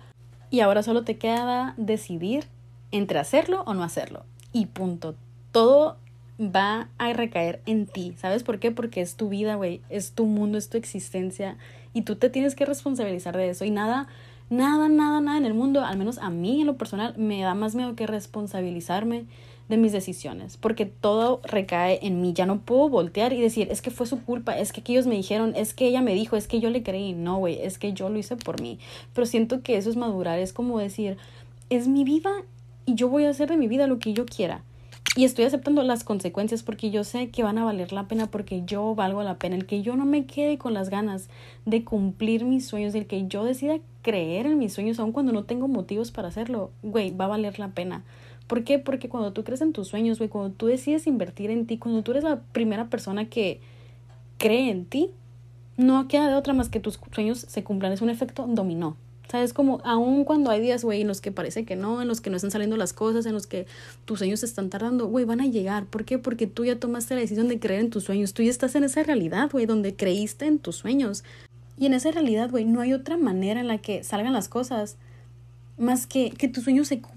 [0.50, 2.44] y ahora solo te queda decidir
[2.90, 4.24] entre hacerlo o no hacerlo.
[4.52, 5.14] Y punto.
[5.52, 5.96] Todo
[6.40, 8.14] va a recaer en ti.
[8.18, 8.70] ¿Sabes por qué?
[8.70, 11.56] Porque es tu vida, güey, es tu mundo, es tu existencia
[11.92, 14.08] y tú te tienes que responsabilizar de eso y nada
[14.50, 17.54] nada, nada, nada en el mundo, al menos a mí en lo personal, me da
[17.54, 19.26] más miedo que responsabilizarme
[19.68, 22.32] de mis decisiones, porque todo recae en mí.
[22.32, 25.16] Ya no puedo voltear y decir, es que fue su culpa, es que ellos me
[25.16, 27.12] dijeron, es que ella me dijo, es que yo le creí.
[27.12, 28.78] No, güey, es que yo lo hice por mí.
[29.12, 31.16] Pero siento que eso es madurar, es como decir,
[31.70, 32.30] es mi vida
[32.84, 34.62] y yo voy a hacer de mi vida lo que yo quiera.
[35.16, 38.64] Y estoy aceptando las consecuencias porque yo sé que van a valer la pena, porque
[38.66, 39.56] yo valgo la pena.
[39.56, 41.30] El que yo no me quede con las ganas
[41.64, 45.44] de cumplir mis sueños, el que yo decida creer en mis sueños, aun cuando no
[45.44, 48.04] tengo motivos para hacerlo, güey, va a valer la pena.
[48.46, 48.78] ¿Por qué?
[48.78, 52.02] Porque cuando tú crees en tus sueños, güey, cuando tú decides invertir en ti, cuando
[52.02, 53.60] tú eres la primera persona que
[54.38, 55.10] cree en ti,
[55.76, 57.92] no queda de otra más que tus sueños se cumplan.
[57.92, 58.96] Es un efecto dominó.
[59.28, 59.52] ¿Sabes?
[59.52, 62.30] Como aun cuando hay días, güey, en los que parece que no, en los que
[62.30, 63.66] no están saliendo las cosas, en los que
[64.04, 65.86] tus sueños están tardando, güey, van a llegar.
[65.86, 66.18] ¿Por qué?
[66.18, 68.34] Porque tú ya tomaste la decisión de creer en tus sueños.
[68.34, 71.24] Tú ya estás en esa realidad, güey, donde creíste en tus sueños.
[71.76, 74.96] Y en esa realidad, güey, no hay otra manera en la que salgan las cosas
[75.76, 77.15] más que que tus sueños se cumplan,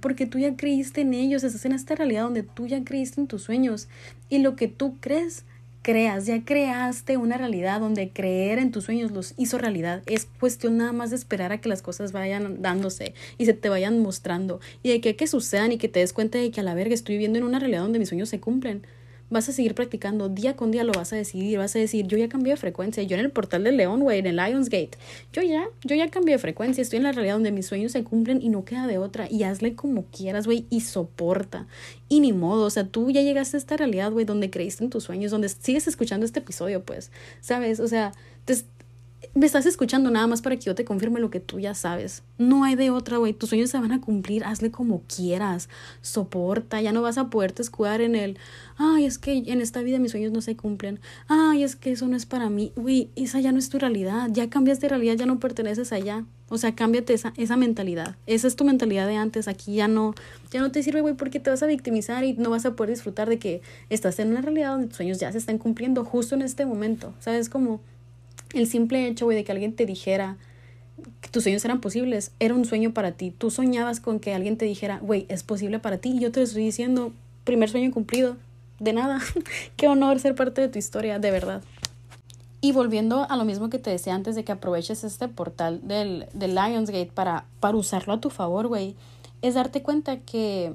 [0.00, 3.26] porque tú ya creíste en ellos, estás en esta realidad donde tú ya creíste en
[3.26, 3.88] tus sueños.
[4.28, 5.44] Y lo que tú crees,
[5.82, 10.02] creas, ya creaste una realidad donde creer en tus sueños los hizo realidad.
[10.06, 13.68] Es cuestión nada más de esperar a que las cosas vayan dándose y se te
[13.68, 14.60] vayan mostrando.
[14.82, 16.94] Y de que, que sucedan y que te des cuenta de que a la verga
[16.94, 18.82] estoy viviendo en una realidad donde mis sueños se cumplen
[19.30, 22.16] vas a seguir practicando, día con día lo vas a decidir, vas a decir, yo
[22.16, 24.92] ya cambié de frecuencia, yo en el portal del León, güey, en el Lionsgate,
[25.32, 28.04] yo ya, yo ya cambié de frecuencia, estoy en la realidad donde mis sueños se
[28.04, 31.66] cumplen y no queda de otra, y hazle como quieras, güey, y soporta,
[32.08, 34.90] y ni modo, o sea, tú ya llegaste a esta realidad, güey, donde creíste en
[34.90, 37.10] tus sueños, donde sigues escuchando este episodio, pues,
[37.40, 37.80] ¿sabes?
[37.80, 38.12] O sea,
[38.44, 38.54] te,
[39.34, 42.22] me estás escuchando nada más para que yo te confirme lo que tú ya sabes.
[42.38, 43.32] No hay de otra, güey.
[43.32, 44.44] Tus sueños se van a cumplir.
[44.44, 45.68] Hazle como quieras.
[46.02, 46.80] Soporta.
[46.80, 48.38] Ya no vas a poderte escudar en el,
[48.76, 51.00] ay, es que en esta vida mis sueños no se cumplen.
[51.28, 52.72] Ay, es que eso no es para mí.
[52.76, 54.28] Güey, esa ya no es tu realidad.
[54.32, 56.24] Ya cambias de realidad, ya no perteneces allá.
[56.50, 58.16] O sea, cámbiate esa, esa mentalidad.
[58.26, 59.48] Esa es tu mentalidad de antes.
[59.48, 60.14] Aquí ya no,
[60.50, 62.94] ya no te sirve, güey, porque te vas a victimizar y no vas a poder
[62.94, 63.60] disfrutar de que
[63.90, 67.12] estás en una realidad donde tus sueños ya se están cumpliendo justo en este momento.
[67.18, 67.50] ¿Sabes?
[67.50, 67.80] Como
[68.54, 70.36] el simple hecho, güey, de que alguien te dijera
[71.20, 73.30] que tus sueños eran posibles, era un sueño para ti.
[73.30, 76.10] Tú soñabas con que alguien te dijera, güey, es posible para ti.
[76.10, 77.12] Y yo te estoy diciendo,
[77.44, 78.36] primer sueño cumplido.
[78.78, 79.20] De nada.
[79.76, 81.62] Qué honor ser parte de tu historia, de verdad.
[82.60, 86.26] Y volviendo a lo mismo que te decía antes de que aproveches este portal del,
[86.32, 88.96] del Lionsgate para, para usarlo a tu favor, güey,
[89.42, 90.74] es darte cuenta que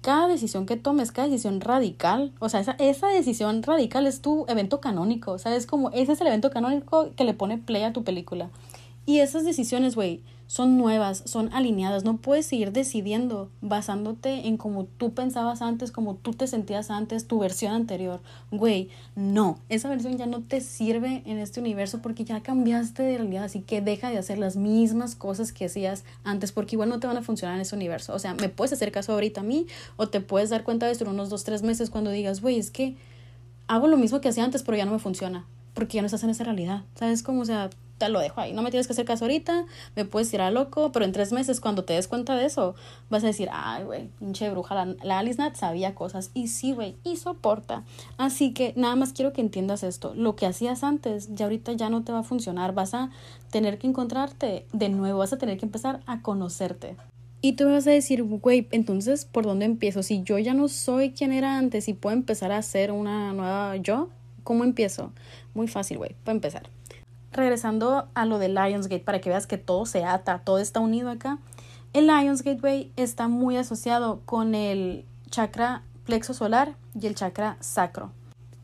[0.00, 4.44] cada decisión que tomes, cada decisión radical, o sea, esa, esa decisión radical es tu
[4.48, 5.66] evento canónico, ¿sabes?
[5.66, 8.50] Como ese es el evento canónico que le pone play a tu película.
[9.06, 12.04] Y esas decisiones, güey, son nuevas, son alineadas.
[12.04, 17.26] No puedes seguir decidiendo basándote en cómo tú pensabas antes, cómo tú te sentías antes,
[17.26, 18.20] tu versión anterior.
[18.50, 23.18] Güey, no, esa versión ya no te sirve en este universo porque ya cambiaste de
[23.18, 26.98] realidad, así que deja de hacer las mismas cosas que hacías antes porque igual no
[26.98, 28.14] te van a funcionar en ese universo.
[28.14, 30.92] O sea, me puedes hacer caso ahorita a mí o te puedes dar cuenta de
[30.92, 32.96] esto en unos dos, tres meses cuando digas, güey, es que
[33.66, 36.24] hago lo mismo que hacía antes, pero ya no me funciona porque ya no estás
[36.24, 36.84] en esa realidad.
[36.94, 37.42] ¿Sabes cómo?
[37.42, 37.68] O sea,
[38.06, 38.52] lo dejo ahí.
[38.52, 41.60] No me tienes que hacer caso ahorita, me puedes tirar loco, pero en tres meses,
[41.60, 42.76] cuando te des cuenta de eso,
[43.10, 46.30] vas a decir, ay, güey, pinche bruja, la, la Alice Nat sabía cosas.
[46.34, 47.82] Y sí, güey, y soporta.
[48.16, 50.14] Así que nada más quiero que entiendas esto.
[50.14, 52.74] Lo que hacías antes, ya ahorita ya no te va a funcionar.
[52.74, 53.10] Vas a
[53.50, 56.96] tener que encontrarte de nuevo, vas a tener que empezar a conocerte.
[57.40, 60.02] Y tú me vas a decir, güey, entonces, ¿por dónde empiezo?
[60.02, 63.76] Si yo ya no soy quien era antes y puedo empezar a ser una nueva
[63.76, 64.08] yo,
[64.42, 65.12] ¿cómo empiezo?
[65.54, 66.68] Muy fácil, güey, para empezar
[67.32, 71.10] regresando a lo de Lionsgate, para que veas que todo se ata, todo está unido
[71.10, 71.38] acá.
[71.92, 78.12] El Lionsgate Way está muy asociado con el chakra plexo solar y el chakra sacro.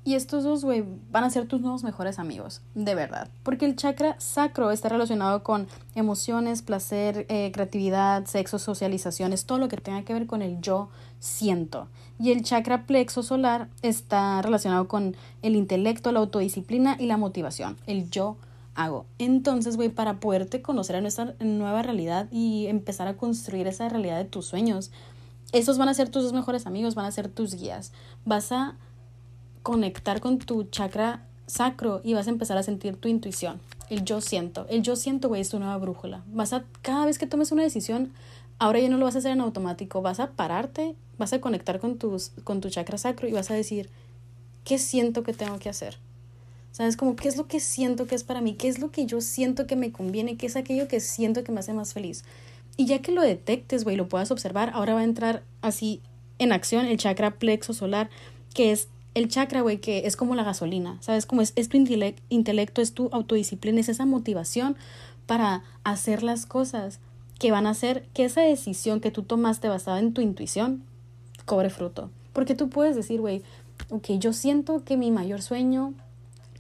[0.07, 3.29] Y estos dos, güey, van a ser tus nuevos mejores amigos, de verdad.
[3.43, 9.69] Porque el chakra sacro está relacionado con emociones, placer, eh, creatividad, sexo, socializaciones, todo lo
[9.69, 11.89] que tenga que ver con el yo siento.
[12.19, 17.79] Y el chakra plexo solar está relacionado con el intelecto, la autodisciplina y la motivación,
[17.87, 18.37] el yo
[18.75, 19.07] hago.
[19.19, 24.19] Entonces, güey, para poderte conocer a nuestra nueva realidad y empezar a construir esa realidad
[24.19, 24.91] de tus sueños,
[25.53, 27.93] esos van a ser tus dos mejores amigos, van a ser tus guías.
[28.25, 28.77] Vas a
[29.63, 33.61] conectar con tu chakra sacro y vas a empezar a sentir tu intuición.
[33.91, 34.67] El yo siento.
[34.69, 36.23] El yo siento, güey, es tu nueva brújula.
[36.33, 38.13] Vas a, cada vez que tomes una decisión,
[38.59, 40.03] ahora ya no lo vas a hacer en automático.
[40.03, 43.55] Vas a pararte, vas a conectar con, tus, con tu chakra sacro y vas a
[43.55, 43.91] decir,
[44.65, 45.99] ¿qué siento que tengo que hacer?
[46.75, 46.97] ¿Sabes?
[46.97, 49.21] Como qué es lo que siento que es para mí, qué es lo que yo
[49.21, 52.25] siento que me conviene, qué es aquello que siento que me hace más feliz.
[52.77, 56.01] Y ya que lo detectes, güey, lo puedas observar, ahora va a entrar así
[56.41, 58.11] en acción el chakra plexo solar,
[58.55, 61.27] que es el chakra, güey, que es como la gasolina, ¿sabes?
[61.27, 64.77] Como es, es tu intelecto, es tu autodisciplina, es esa motivación
[65.27, 66.99] para hacer las cosas
[67.39, 70.83] que van a hacer que esa decisión que tú tomaste basada en tu intuición
[71.45, 72.11] cobre fruto.
[72.33, 73.43] Porque tú puedes decir, güey,
[73.91, 75.95] ok, yo siento que mi mayor sueño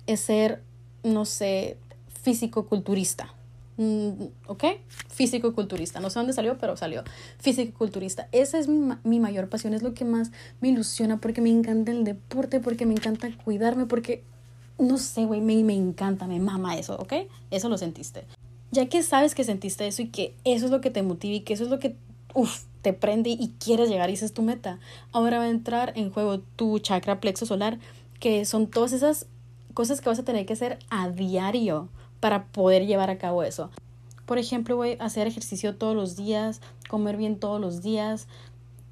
[0.06, 0.62] es ser,
[1.02, 1.76] no sé,
[2.22, 3.32] físico-culturista.
[3.76, 4.64] Mm, ¿Ok?
[5.10, 6.00] Físico-culturista.
[6.00, 7.02] No sé dónde salió, pero salió.
[7.38, 8.28] Físico-culturista.
[8.32, 11.92] Esa es mi, mi, mayor pasión, es lo que más me ilusiona porque me encanta
[11.92, 14.22] el deporte, porque me encanta cuidarme, porque,
[14.78, 17.12] no sé, güey, me, me encanta, me mama eso, ¿ok?
[17.50, 18.24] Eso lo sentiste.
[18.70, 21.40] Ya que sabes que sentiste eso y que eso es lo que te motiva y
[21.40, 21.96] que eso es lo que,
[22.34, 24.78] uff, te prende y quieres llegar y esa es tu meta.
[25.10, 27.78] Ahora va a entrar en juego tu chakra plexo solar,
[28.20, 29.26] que son todas esas
[29.74, 31.88] cosas que vas a tener que hacer a diario
[32.20, 33.70] para poder llevar a cabo eso.
[34.24, 38.26] Por ejemplo, güey, hacer ejercicio todos los días, comer bien todos los días,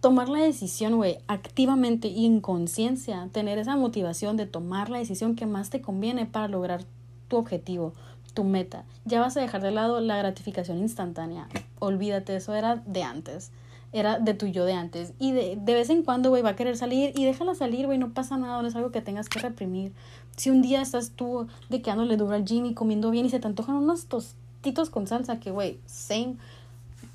[0.01, 5.37] tomar la decisión, güey, activamente y en conciencia, tener esa motivación de tomar la decisión
[5.37, 6.85] que más te conviene para lograr
[7.29, 7.95] tu objetivo,
[8.35, 8.85] tu meta.
[9.05, 11.49] Ya vas a dejar de lado la gratificación instantánea.
[11.79, 13.53] Olvídate, eso era de antes
[13.93, 15.13] era de tu yo de antes.
[15.19, 17.99] Y de, de vez en cuando, güey, va a querer salir y déjala salir, güey,
[17.99, 19.93] no pasa nada, no es algo que tengas que reprimir.
[20.37, 23.41] Si un día estás tú de quedándole duro al gym y comiendo bien y se
[23.41, 26.37] te antojan unos tostitos con salsa, que, güey, same,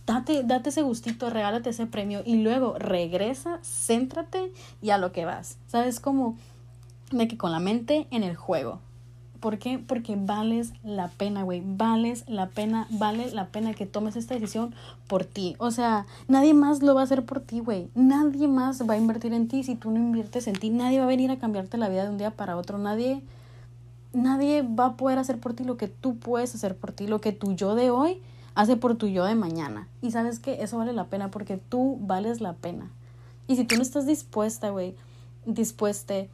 [0.05, 4.51] date, date ese gustito, regálate ese premio y luego regresa, céntrate
[4.81, 5.57] y a lo que vas.
[5.67, 5.99] ¿Sabes?
[5.99, 6.37] Como
[7.11, 8.79] de que con la mente en el juego.
[9.39, 9.79] ¿Por qué?
[9.79, 11.61] Porque vales la pena, güey.
[11.65, 14.73] Vales la pena, vale la pena que tomes esta decisión
[15.07, 15.55] por ti.
[15.59, 17.89] O sea, nadie más lo va a hacer por ti, güey.
[17.95, 20.69] Nadie más va a invertir en ti si tú no inviertes en ti.
[20.69, 22.77] Nadie va a venir a cambiarte la vida de un día para otro.
[22.77, 23.21] Nadie,
[24.13, 27.21] nadie va a poder hacer por ti lo que tú puedes hacer por ti, lo
[27.21, 28.21] que tu yo de hoy
[28.55, 29.87] hace por tu yo de mañana.
[30.01, 32.89] Y sabes que eso vale la pena porque tú vales la pena.
[33.47, 34.95] Y si tú no estás dispuesta, güey,
[35.45, 36.25] dispuesta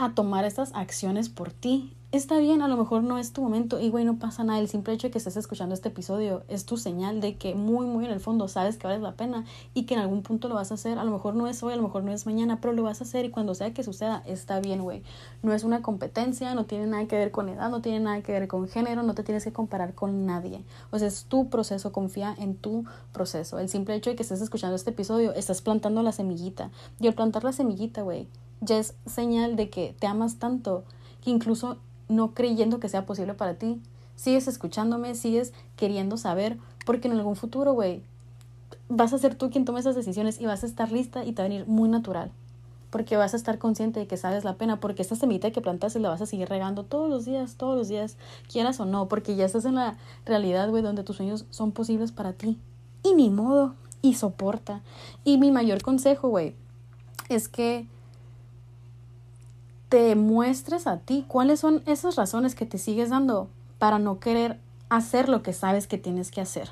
[0.00, 1.94] a tomar estas acciones por ti.
[2.10, 4.58] Está bien, a lo mejor no es tu momento y güey, no pasa nada.
[4.58, 7.86] El simple hecho de que estés escuchando este episodio es tu señal de que muy,
[7.86, 10.56] muy en el fondo sabes que vale la pena y que en algún punto lo
[10.56, 10.98] vas a hacer.
[10.98, 13.00] A lo mejor no es hoy, a lo mejor no es mañana, pero lo vas
[13.00, 15.04] a hacer y cuando sea que suceda, está bien, güey.
[15.42, 18.32] No es una competencia, no tiene nada que ver con edad, no tiene nada que
[18.32, 20.64] ver con género, no te tienes que comparar con nadie.
[20.90, 23.60] O sea, es tu proceso, confía en tu proceso.
[23.60, 26.70] El simple hecho de que estés escuchando este episodio, estás plantando la semillita.
[26.98, 28.26] Y al plantar la semillita, güey,
[28.60, 30.84] ya es señal de que te amas tanto
[31.22, 33.80] que incluso no creyendo que sea posible para ti,
[34.16, 38.02] sigues escuchándome, sigues queriendo saber, porque en algún futuro, güey,
[38.88, 41.42] vas a ser tú quien tome esas decisiones y vas a estar lista y te
[41.42, 42.32] va a venir muy natural.
[42.90, 46.00] porque vas a estar consciente de que sabes la pena, porque esta semillita que plantaste
[46.00, 48.16] la vas a seguir regando todos los días, todos los días,
[48.50, 49.96] quieras o no, porque ya estás en la
[50.26, 52.58] realidad, güey, donde tus sueños son posibles para ti.
[53.02, 54.82] Y ni modo, y soporta.
[55.24, 56.54] Y mi mayor consejo, güey,
[57.28, 57.86] es que
[59.90, 64.58] te muestres a ti cuáles son esas razones que te sigues dando para no querer
[64.88, 66.70] hacer lo que sabes que tienes que hacer.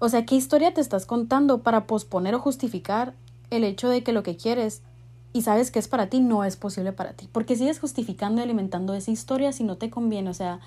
[0.00, 3.14] O sea, ¿qué historia te estás contando para posponer o justificar
[3.50, 4.82] el hecho de que lo que quieres
[5.32, 7.28] y sabes que es para ti no es posible para ti?
[7.30, 10.28] Porque sigues justificando y alimentando esa historia si no te conviene.
[10.28, 10.58] O sea,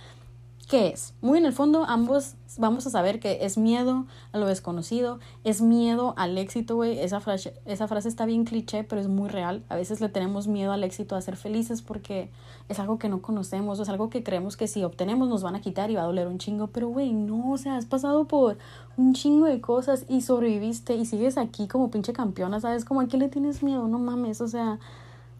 [0.67, 1.13] ¿Qué es?
[1.21, 5.61] Muy en el fondo, ambos vamos a saber que es miedo a lo desconocido, es
[5.61, 6.97] miedo al éxito, güey.
[6.97, 9.63] Esa frase, esa frase está bien cliché, pero es muy real.
[9.69, 12.31] A veces le tenemos miedo al éxito, a ser felices, porque
[12.67, 15.61] es algo que no conocemos, es algo que creemos que si obtenemos nos van a
[15.61, 16.67] quitar y va a doler un chingo.
[16.67, 18.57] Pero, güey, no, o sea, has pasado por
[18.97, 22.85] un chingo de cosas y sobreviviste y sigues aquí como pinche campeona, ¿sabes?
[22.85, 24.79] Como a qué le tienes miedo, no mames, o sea,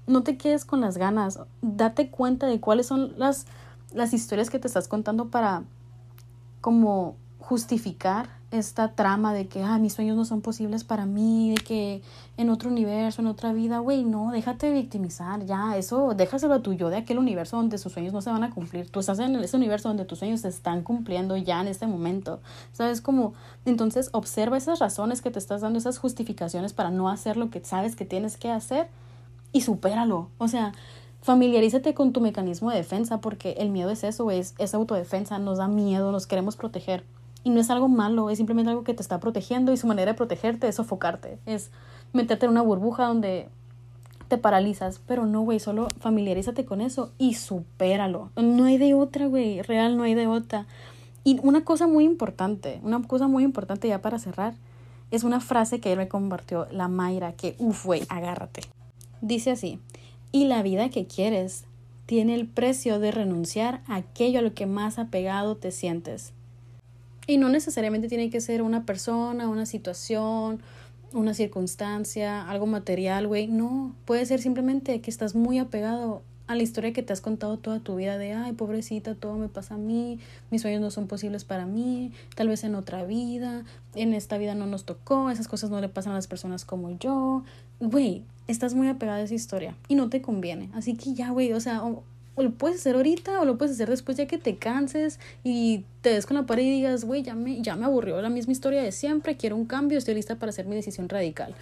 [0.05, 1.39] no te quedes con las ganas.
[1.63, 3.47] Date cuenta de cuáles son las
[3.95, 5.63] las historias que te estás contando para
[6.62, 11.63] como justificar esta trama de que ah, mis sueños no son posibles para mí, de
[11.63, 12.01] que
[12.38, 16.73] en otro universo, en otra vida, güey, no, déjate victimizar, ya, eso, déjaselo a tu
[16.73, 18.89] yo de aquel universo donde sus sueños no se van a cumplir.
[18.89, 22.39] Tú estás en ese universo donde tus sueños se están cumpliendo ya en este momento.
[22.71, 23.01] ¿Sabes?
[23.01, 23.34] Como,
[23.65, 27.63] entonces observa esas razones que te estás dando, esas justificaciones para no hacer lo que
[27.63, 28.88] sabes que tienes que hacer
[29.51, 30.29] y supéralo.
[30.38, 30.73] O sea,
[31.25, 35.57] familiarízate con tu mecanismo de defensa porque el miedo es eso, es, es autodefensa, nos
[35.57, 37.03] da miedo, nos queremos proteger.
[37.43, 40.11] Y no es algo malo, es simplemente algo que te está protegiendo y su manera
[40.11, 41.71] de protegerte es sofocarte, es
[42.13, 43.49] meterte en una burbuja donde
[44.27, 48.29] te paralizas, pero no, güey, solo familiarízate con eso y supéralo.
[48.35, 50.67] No hay de otra, güey, real no hay de otra.
[51.23, 54.53] Y una cosa muy importante, una cosa muy importante ya para cerrar,
[55.09, 58.61] es una frase que él me compartió la Mayra, que, uff, güey, agárrate.
[59.21, 59.79] Dice así,
[60.36, 61.63] y la vida que quieres
[62.08, 66.34] tiene el precio de renunciar a aquello a lo que más apegado te sientes.
[67.26, 70.62] Y no necesariamente tiene que ser una persona, una situación,
[71.13, 73.48] una circunstancia, algo material, güey.
[73.48, 77.58] No, puede ser simplemente que estás muy apegado a la historia que te has contado
[77.58, 80.19] toda tu vida de, ay, pobrecita, todo me pasa a mí,
[80.51, 83.63] mis sueños no son posibles para mí, tal vez en otra vida,
[83.95, 86.97] en esta vida no nos tocó, esas cosas no le pasan a las personas como
[86.99, 87.43] yo,
[87.79, 90.69] güey, estás muy apegada a esa historia y no te conviene.
[90.73, 92.03] Así que ya, güey, o sea, o,
[92.38, 96.10] lo puedes hacer ahorita o lo puedes hacer después ya que te canses y te
[96.10, 98.84] des con la pared y digas, güey, ya me, ya me aburrió la misma historia
[98.84, 101.55] de siempre, quiero un cambio, estoy lista para hacer mi decisión radical.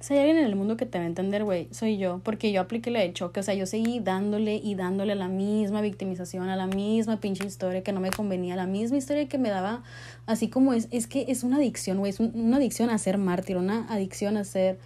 [0.00, 2.52] Si hay alguien en el mundo que te va a entender, güey, soy yo, porque
[2.52, 5.80] yo apliqué la de choque, o sea, yo seguí dándole y dándole a la misma
[5.80, 9.38] victimización, a la misma pinche historia que no me convenía, a la misma historia que
[9.38, 9.82] me daba,
[10.26, 13.56] así como es, es que es una adicción, güey, es una adicción a ser mártir,
[13.56, 14.78] una adicción a ser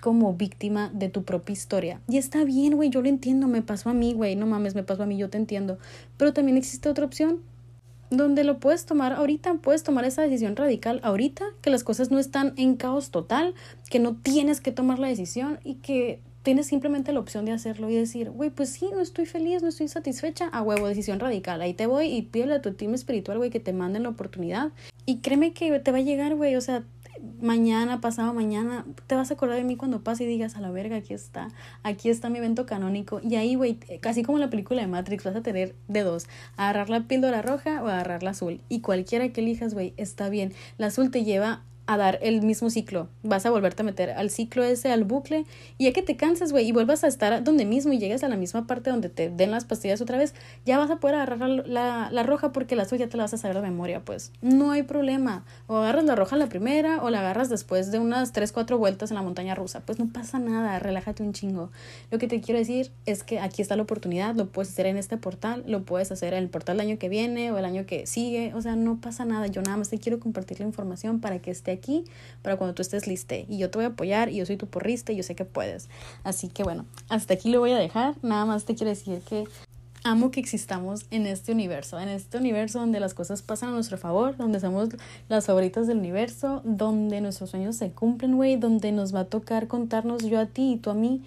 [0.00, 2.00] como víctima de tu propia historia.
[2.08, 4.82] Y está bien, güey, yo lo entiendo, me pasó a mí, güey, no mames, me
[4.82, 5.78] pasó a mí, yo te entiendo.
[6.16, 7.42] Pero también existe otra opción
[8.10, 12.18] donde lo puedes tomar ahorita, puedes tomar esa decisión radical ahorita, que las cosas no
[12.18, 13.54] están en caos total,
[13.90, 17.90] que no tienes que tomar la decisión y que tienes simplemente la opción de hacerlo
[17.90, 21.60] y decir, güey, pues sí, no estoy feliz, no estoy satisfecha, a huevo, decisión radical,
[21.60, 24.70] ahí te voy y pídele a tu team espiritual, güey, que te manden la oportunidad.
[25.06, 26.84] Y créeme que te va a llegar, güey, o sea,
[27.40, 30.70] mañana, pasado mañana, te vas a acordar de mí cuando pase y digas, a la
[30.70, 31.48] verga, aquí está,
[31.82, 33.20] aquí está mi evento canónico.
[33.22, 36.26] Y ahí, güey, casi como la película de Matrix, vas a tener de dos,
[36.56, 38.60] agarrar la píldora roja o agarrar la azul.
[38.68, 40.52] Y cualquiera que elijas, güey, está bien.
[40.78, 43.08] La azul te lleva a dar el mismo ciclo.
[43.22, 45.44] Vas a volverte a meter al ciclo ese, al bucle,
[45.78, 48.28] y ya que te cansas, güey, y vuelvas a estar donde mismo y llegas a
[48.28, 51.48] la misma parte donde te den las pastillas otra vez, ya vas a poder agarrar
[51.48, 54.32] la, la, roja porque la azul ya te la vas a saber de memoria, pues.
[54.42, 55.44] No hay problema.
[55.66, 59.10] O agarras la roja la primera o la agarras después de unas 3, 4 vueltas
[59.10, 59.80] en la montaña rusa.
[59.80, 61.70] Pues no pasa nada, relájate un chingo.
[62.10, 64.96] Lo que te quiero decir es que aquí está la oportunidad, lo puedes hacer en
[64.96, 67.86] este portal, lo puedes hacer en el portal del año que viene o el año
[67.86, 69.46] que sigue, o sea, no pasa nada.
[69.46, 72.04] Yo nada más te quiero compartir la información para que esté aquí
[72.42, 73.46] para cuando tú estés liste.
[73.48, 75.44] Y yo te voy a apoyar y yo soy tu porrista y yo sé que
[75.44, 75.88] puedes.
[76.24, 78.14] Así que bueno, hasta aquí lo voy a dejar.
[78.22, 79.44] Nada más te quiero decir que
[80.04, 83.98] amo que existamos en este universo, en este universo donde las cosas pasan a nuestro
[83.98, 84.90] favor, donde somos
[85.28, 89.66] las favoritas del universo, donde nuestros sueños se cumplen, güey, donde nos va a tocar
[89.66, 91.22] contarnos yo a ti y tú a mí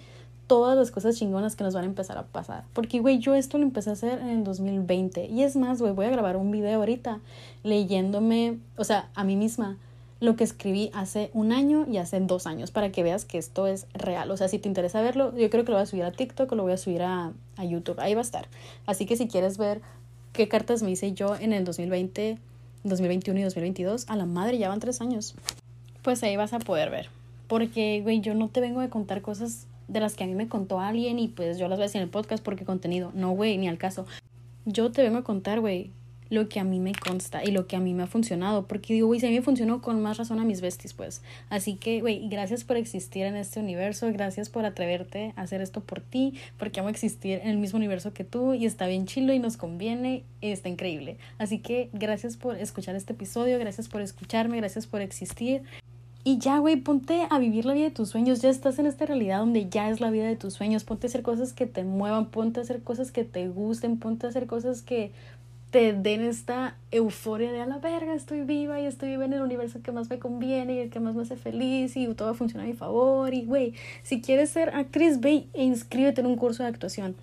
[0.46, 2.64] todas las cosas chingonas que nos van a empezar a pasar.
[2.72, 5.26] Porque, güey, yo esto lo empecé a hacer en el 2020.
[5.26, 7.20] Y es más, güey, voy a grabar un video ahorita
[7.62, 9.76] leyéndome, o sea, a mí misma
[10.20, 13.66] lo que escribí hace un año y hace dos años para que veas que esto
[13.66, 14.30] es real.
[14.30, 16.52] O sea, si te interesa verlo, yo creo que lo voy a subir a TikTok
[16.52, 17.98] o lo voy a subir a, a YouTube.
[17.98, 18.46] Ahí va a estar.
[18.86, 19.80] Así que si quieres ver
[20.32, 22.38] qué cartas me hice yo en el 2020,
[22.84, 25.34] 2021 y 2022, a la madre ya van tres años.
[26.02, 27.08] Pues ahí vas a poder ver.
[27.48, 30.48] Porque, güey, yo no te vengo a contar cosas de las que a mí me
[30.48, 33.32] contó alguien y pues yo las voy a decir en el podcast porque contenido, no,
[33.32, 34.06] güey, ni al caso.
[34.66, 35.90] Yo te vengo a contar, güey,
[36.30, 38.66] lo que a mí me consta y lo que a mí me ha funcionado.
[38.66, 41.22] Porque digo, güey, si a mí me funcionó con más razón a mis besties, pues.
[41.50, 44.10] Así que, güey, gracias por existir en este universo.
[44.12, 46.34] Gracias por atreverte a hacer esto por ti.
[46.56, 48.54] Porque amo existir en el mismo universo que tú.
[48.54, 50.22] Y está bien chilo y nos conviene.
[50.40, 51.18] Y está increíble.
[51.38, 53.58] Así que gracias por escuchar este episodio.
[53.58, 54.56] Gracias por escucharme.
[54.56, 55.62] Gracias por existir.
[56.22, 58.42] Y ya, güey, ponte a vivir la vida de tus sueños.
[58.42, 60.84] Ya estás en esta realidad donde ya es la vida de tus sueños.
[60.84, 62.26] Ponte a hacer cosas que te muevan.
[62.26, 63.98] Ponte a hacer cosas que te gusten.
[63.98, 65.12] Ponte a hacer cosas que
[65.70, 69.42] te den esta euforia de a la verga, estoy viva y estoy viva en el
[69.42, 72.64] universo que más me conviene y el que más me hace feliz y todo funciona
[72.64, 73.32] a mi favor.
[73.32, 77.14] Y güey, si quieres ser actriz, ve e inscríbete en un curso de actuación.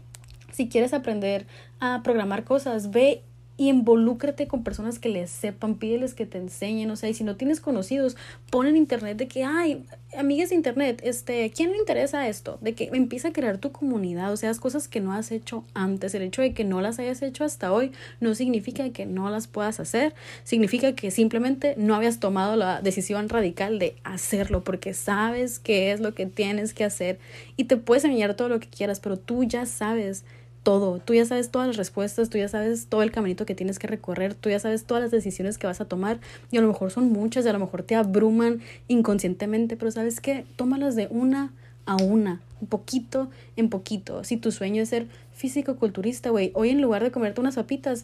[0.51, 1.45] Si quieres aprender
[1.79, 3.21] a programar cosas, ve
[3.57, 7.23] y involúcrate con personas que les sepan, pídeles que te enseñen, o sea, y si
[7.23, 8.15] no tienes conocidos,
[8.51, 9.83] pon en internet de que, ay,
[10.15, 12.59] amigas de internet, este, ¿quién le interesa esto?
[12.61, 16.13] De que empieza a crear tu comunidad, o sea, cosas que no has hecho antes,
[16.13, 19.47] el hecho de que no las hayas hecho hasta hoy no significa que no las
[19.47, 25.59] puedas hacer, significa que simplemente no habías tomado la decisión radical de hacerlo, porque sabes
[25.59, 27.19] qué es lo que tienes que hacer
[27.55, 30.23] y te puedes enseñar todo lo que quieras, pero tú ya sabes
[30.67, 30.99] todo.
[30.99, 33.87] Tú ya sabes todas las respuestas, tú ya sabes todo el caminito que tienes que
[33.87, 36.19] recorrer, tú ya sabes todas las decisiones que vas a tomar
[36.51, 38.59] y a lo mejor son muchas y a lo mejor te abruman
[38.89, 41.53] inconscientemente, pero sabes qué, tómalas de una
[41.85, 44.25] a una, un poquito en poquito.
[44.25, 48.03] Si tu sueño es ser físico-culturista, güey, hoy en lugar de comerte unas papitas,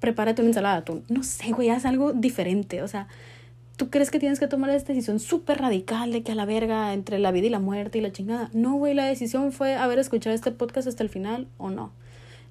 [0.00, 1.04] prepárate una ensalada de atún.
[1.08, 3.06] No sé, güey, haz algo diferente, o sea,
[3.76, 6.92] ¿Tú crees que tienes que tomar esta decisión súper radical de que a la verga
[6.92, 8.48] entre la vida y la muerte y la chingada?
[8.52, 11.92] No, güey, la decisión fue haber escuchado este podcast hasta el final o no.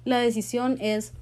[0.04, 1.12] La decisión es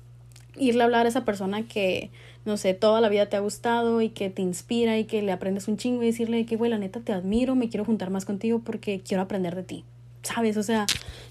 [0.57, 2.11] irle a hablar a esa persona que,
[2.44, 5.30] no sé, toda la vida te ha gustado y que te inspira y que le
[5.30, 8.24] aprendes un chingo y decirle que, güey, la neta te admiro, me quiero juntar más
[8.24, 9.84] contigo porque quiero aprender de ti.
[10.22, 10.57] ¿Sabes?
[10.57, 10.86] O sea,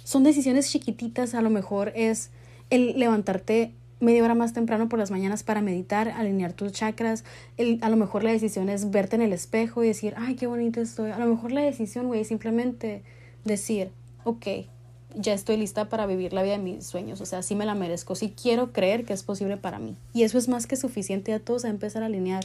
[0.05, 2.31] son decisiones chiquititas, a lo mejor es
[2.69, 7.23] el levantarte media hora más temprano por las mañanas para meditar, alinear tus chakras.
[7.57, 10.47] El, a lo mejor la decisión es verte en el espejo y decir, ay, qué
[10.47, 11.11] bonito estoy.
[11.11, 13.03] A lo mejor la decisión, güey, es simplemente
[13.45, 13.91] decir,
[14.23, 14.47] ok,
[15.15, 17.21] ya estoy lista para vivir la vida de mis sueños.
[17.21, 19.95] O sea, sí me la merezco, sí quiero creer que es posible para mí.
[20.13, 22.43] Y eso es más que suficiente a todos a empezar a alinear.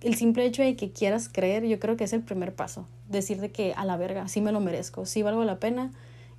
[0.00, 2.86] El simple hecho de que quieras creer, yo creo que es el primer paso.
[3.08, 5.90] Decir de que a la verga, sí me lo merezco, sí valgo la pena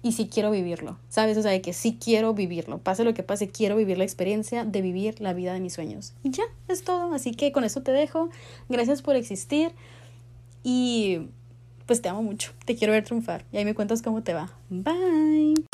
[0.03, 1.37] y sí quiero vivirlo, ¿sabes?
[1.37, 2.79] O sea, de que sí quiero vivirlo.
[2.79, 6.13] Pase lo que pase, quiero vivir la experiencia de vivir la vida de mis sueños.
[6.23, 7.13] Y ya, es todo.
[7.13, 8.29] Así que con eso te dejo.
[8.69, 9.71] Gracias por existir
[10.63, 11.27] y
[11.85, 12.51] pues te amo mucho.
[12.65, 13.45] Te quiero ver triunfar.
[13.51, 14.51] Y ahí me cuentas cómo te va.
[14.69, 15.65] Bye.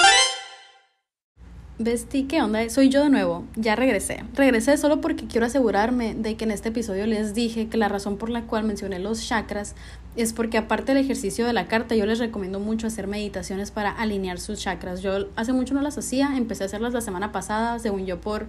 [1.80, 2.68] Besti, ¿qué onda?
[2.70, 3.46] Soy yo de nuevo.
[3.56, 4.24] Ya regresé.
[4.34, 8.18] Regresé solo porque quiero asegurarme de que en este episodio les dije que la razón
[8.18, 9.76] por la cual mencioné los chakras
[10.18, 13.92] es porque aparte del ejercicio de la carta, yo les recomiendo mucho hacer meditaciones para
[13.92, 15.02] alinear sus chakras.
[15.02, 18.48] Yo hace mucho no las hacía, empecé a hacerlas la semana pasada, según yo por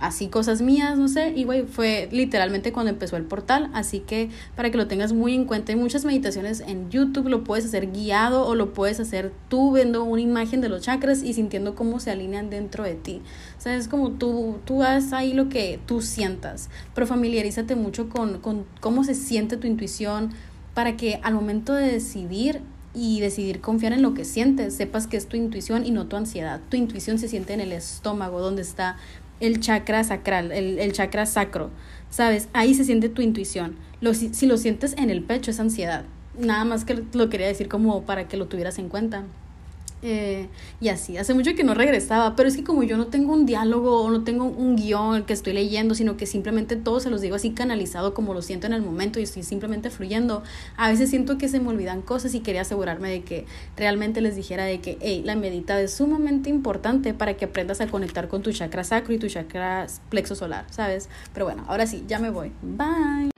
[0.00, 4.30] así cosas mías, no sé, y güey, fue literalmente cuando empezó el portal, así que
[4.54, 7.90] para que lo tengas muy en cuenta, hay muchas meditaciones en YouTube, lo puedes hacer
[7.90, 12.00] guiado o lo puedes hacer tú viendo una imagen de los chakras y sintiendo cómo
[12.00, 13.22] se alinean dentro de ti.
[13.58, 18.08] O sea, es como tú, tú haz ahí lo que tú sientas, pero familiarízate mucho
[18.08, 20.32] con, con cómo se siente tu intuición
[20.78, 22.60] para que al momento de decidir
[22.94, 26.14] y decidir confiar en lo que sientes, sepas que es tu intuición y no tu
[26.14, 26.60] ansiedad.
[26.68, 28.96] Tu intuición se siente en el estómago, donde está
[29.40, 31.70] el chakra sacral, el, el chakra sacro,
[32.10, 32.48] ¿sabes?
[32.52, 33.74] Ahí se siente tu intuición.
[34.00, 36.04] Lo, si, lo sientes en el pecho es ansiedad.
[36.38, 39.24] Nada más que lo quería decir como para que lo tuvieras en cuenta.
[40.02, 40.46] Eh,
[40.80, 43.46] y así, hace mucho que no regresaba, pero es que como yo no tengo un
[43.46, 47.20] diálogo o no tengo un guion que estoy leyendo, sino que simplemente todo se los
[47.20, 50.42] digo así canalizado como lo siento en el momento y estoy simplemente fluyendo,
[50.76, 53.46] a veces siento que se me olvidan cosas y quería asegurarme de que
[53.76, 57.88] realmente les dijera de que, hey, la medita es sumamente importante para que aprendas a
[57.88, 61.08] conectar con tu chakra sacro y tu chakra plexo solar, ¿sabes?
[61.32, 62.52] Pero bueno, ahora sí, ya me voy.
[62.62, 63.37] Bye.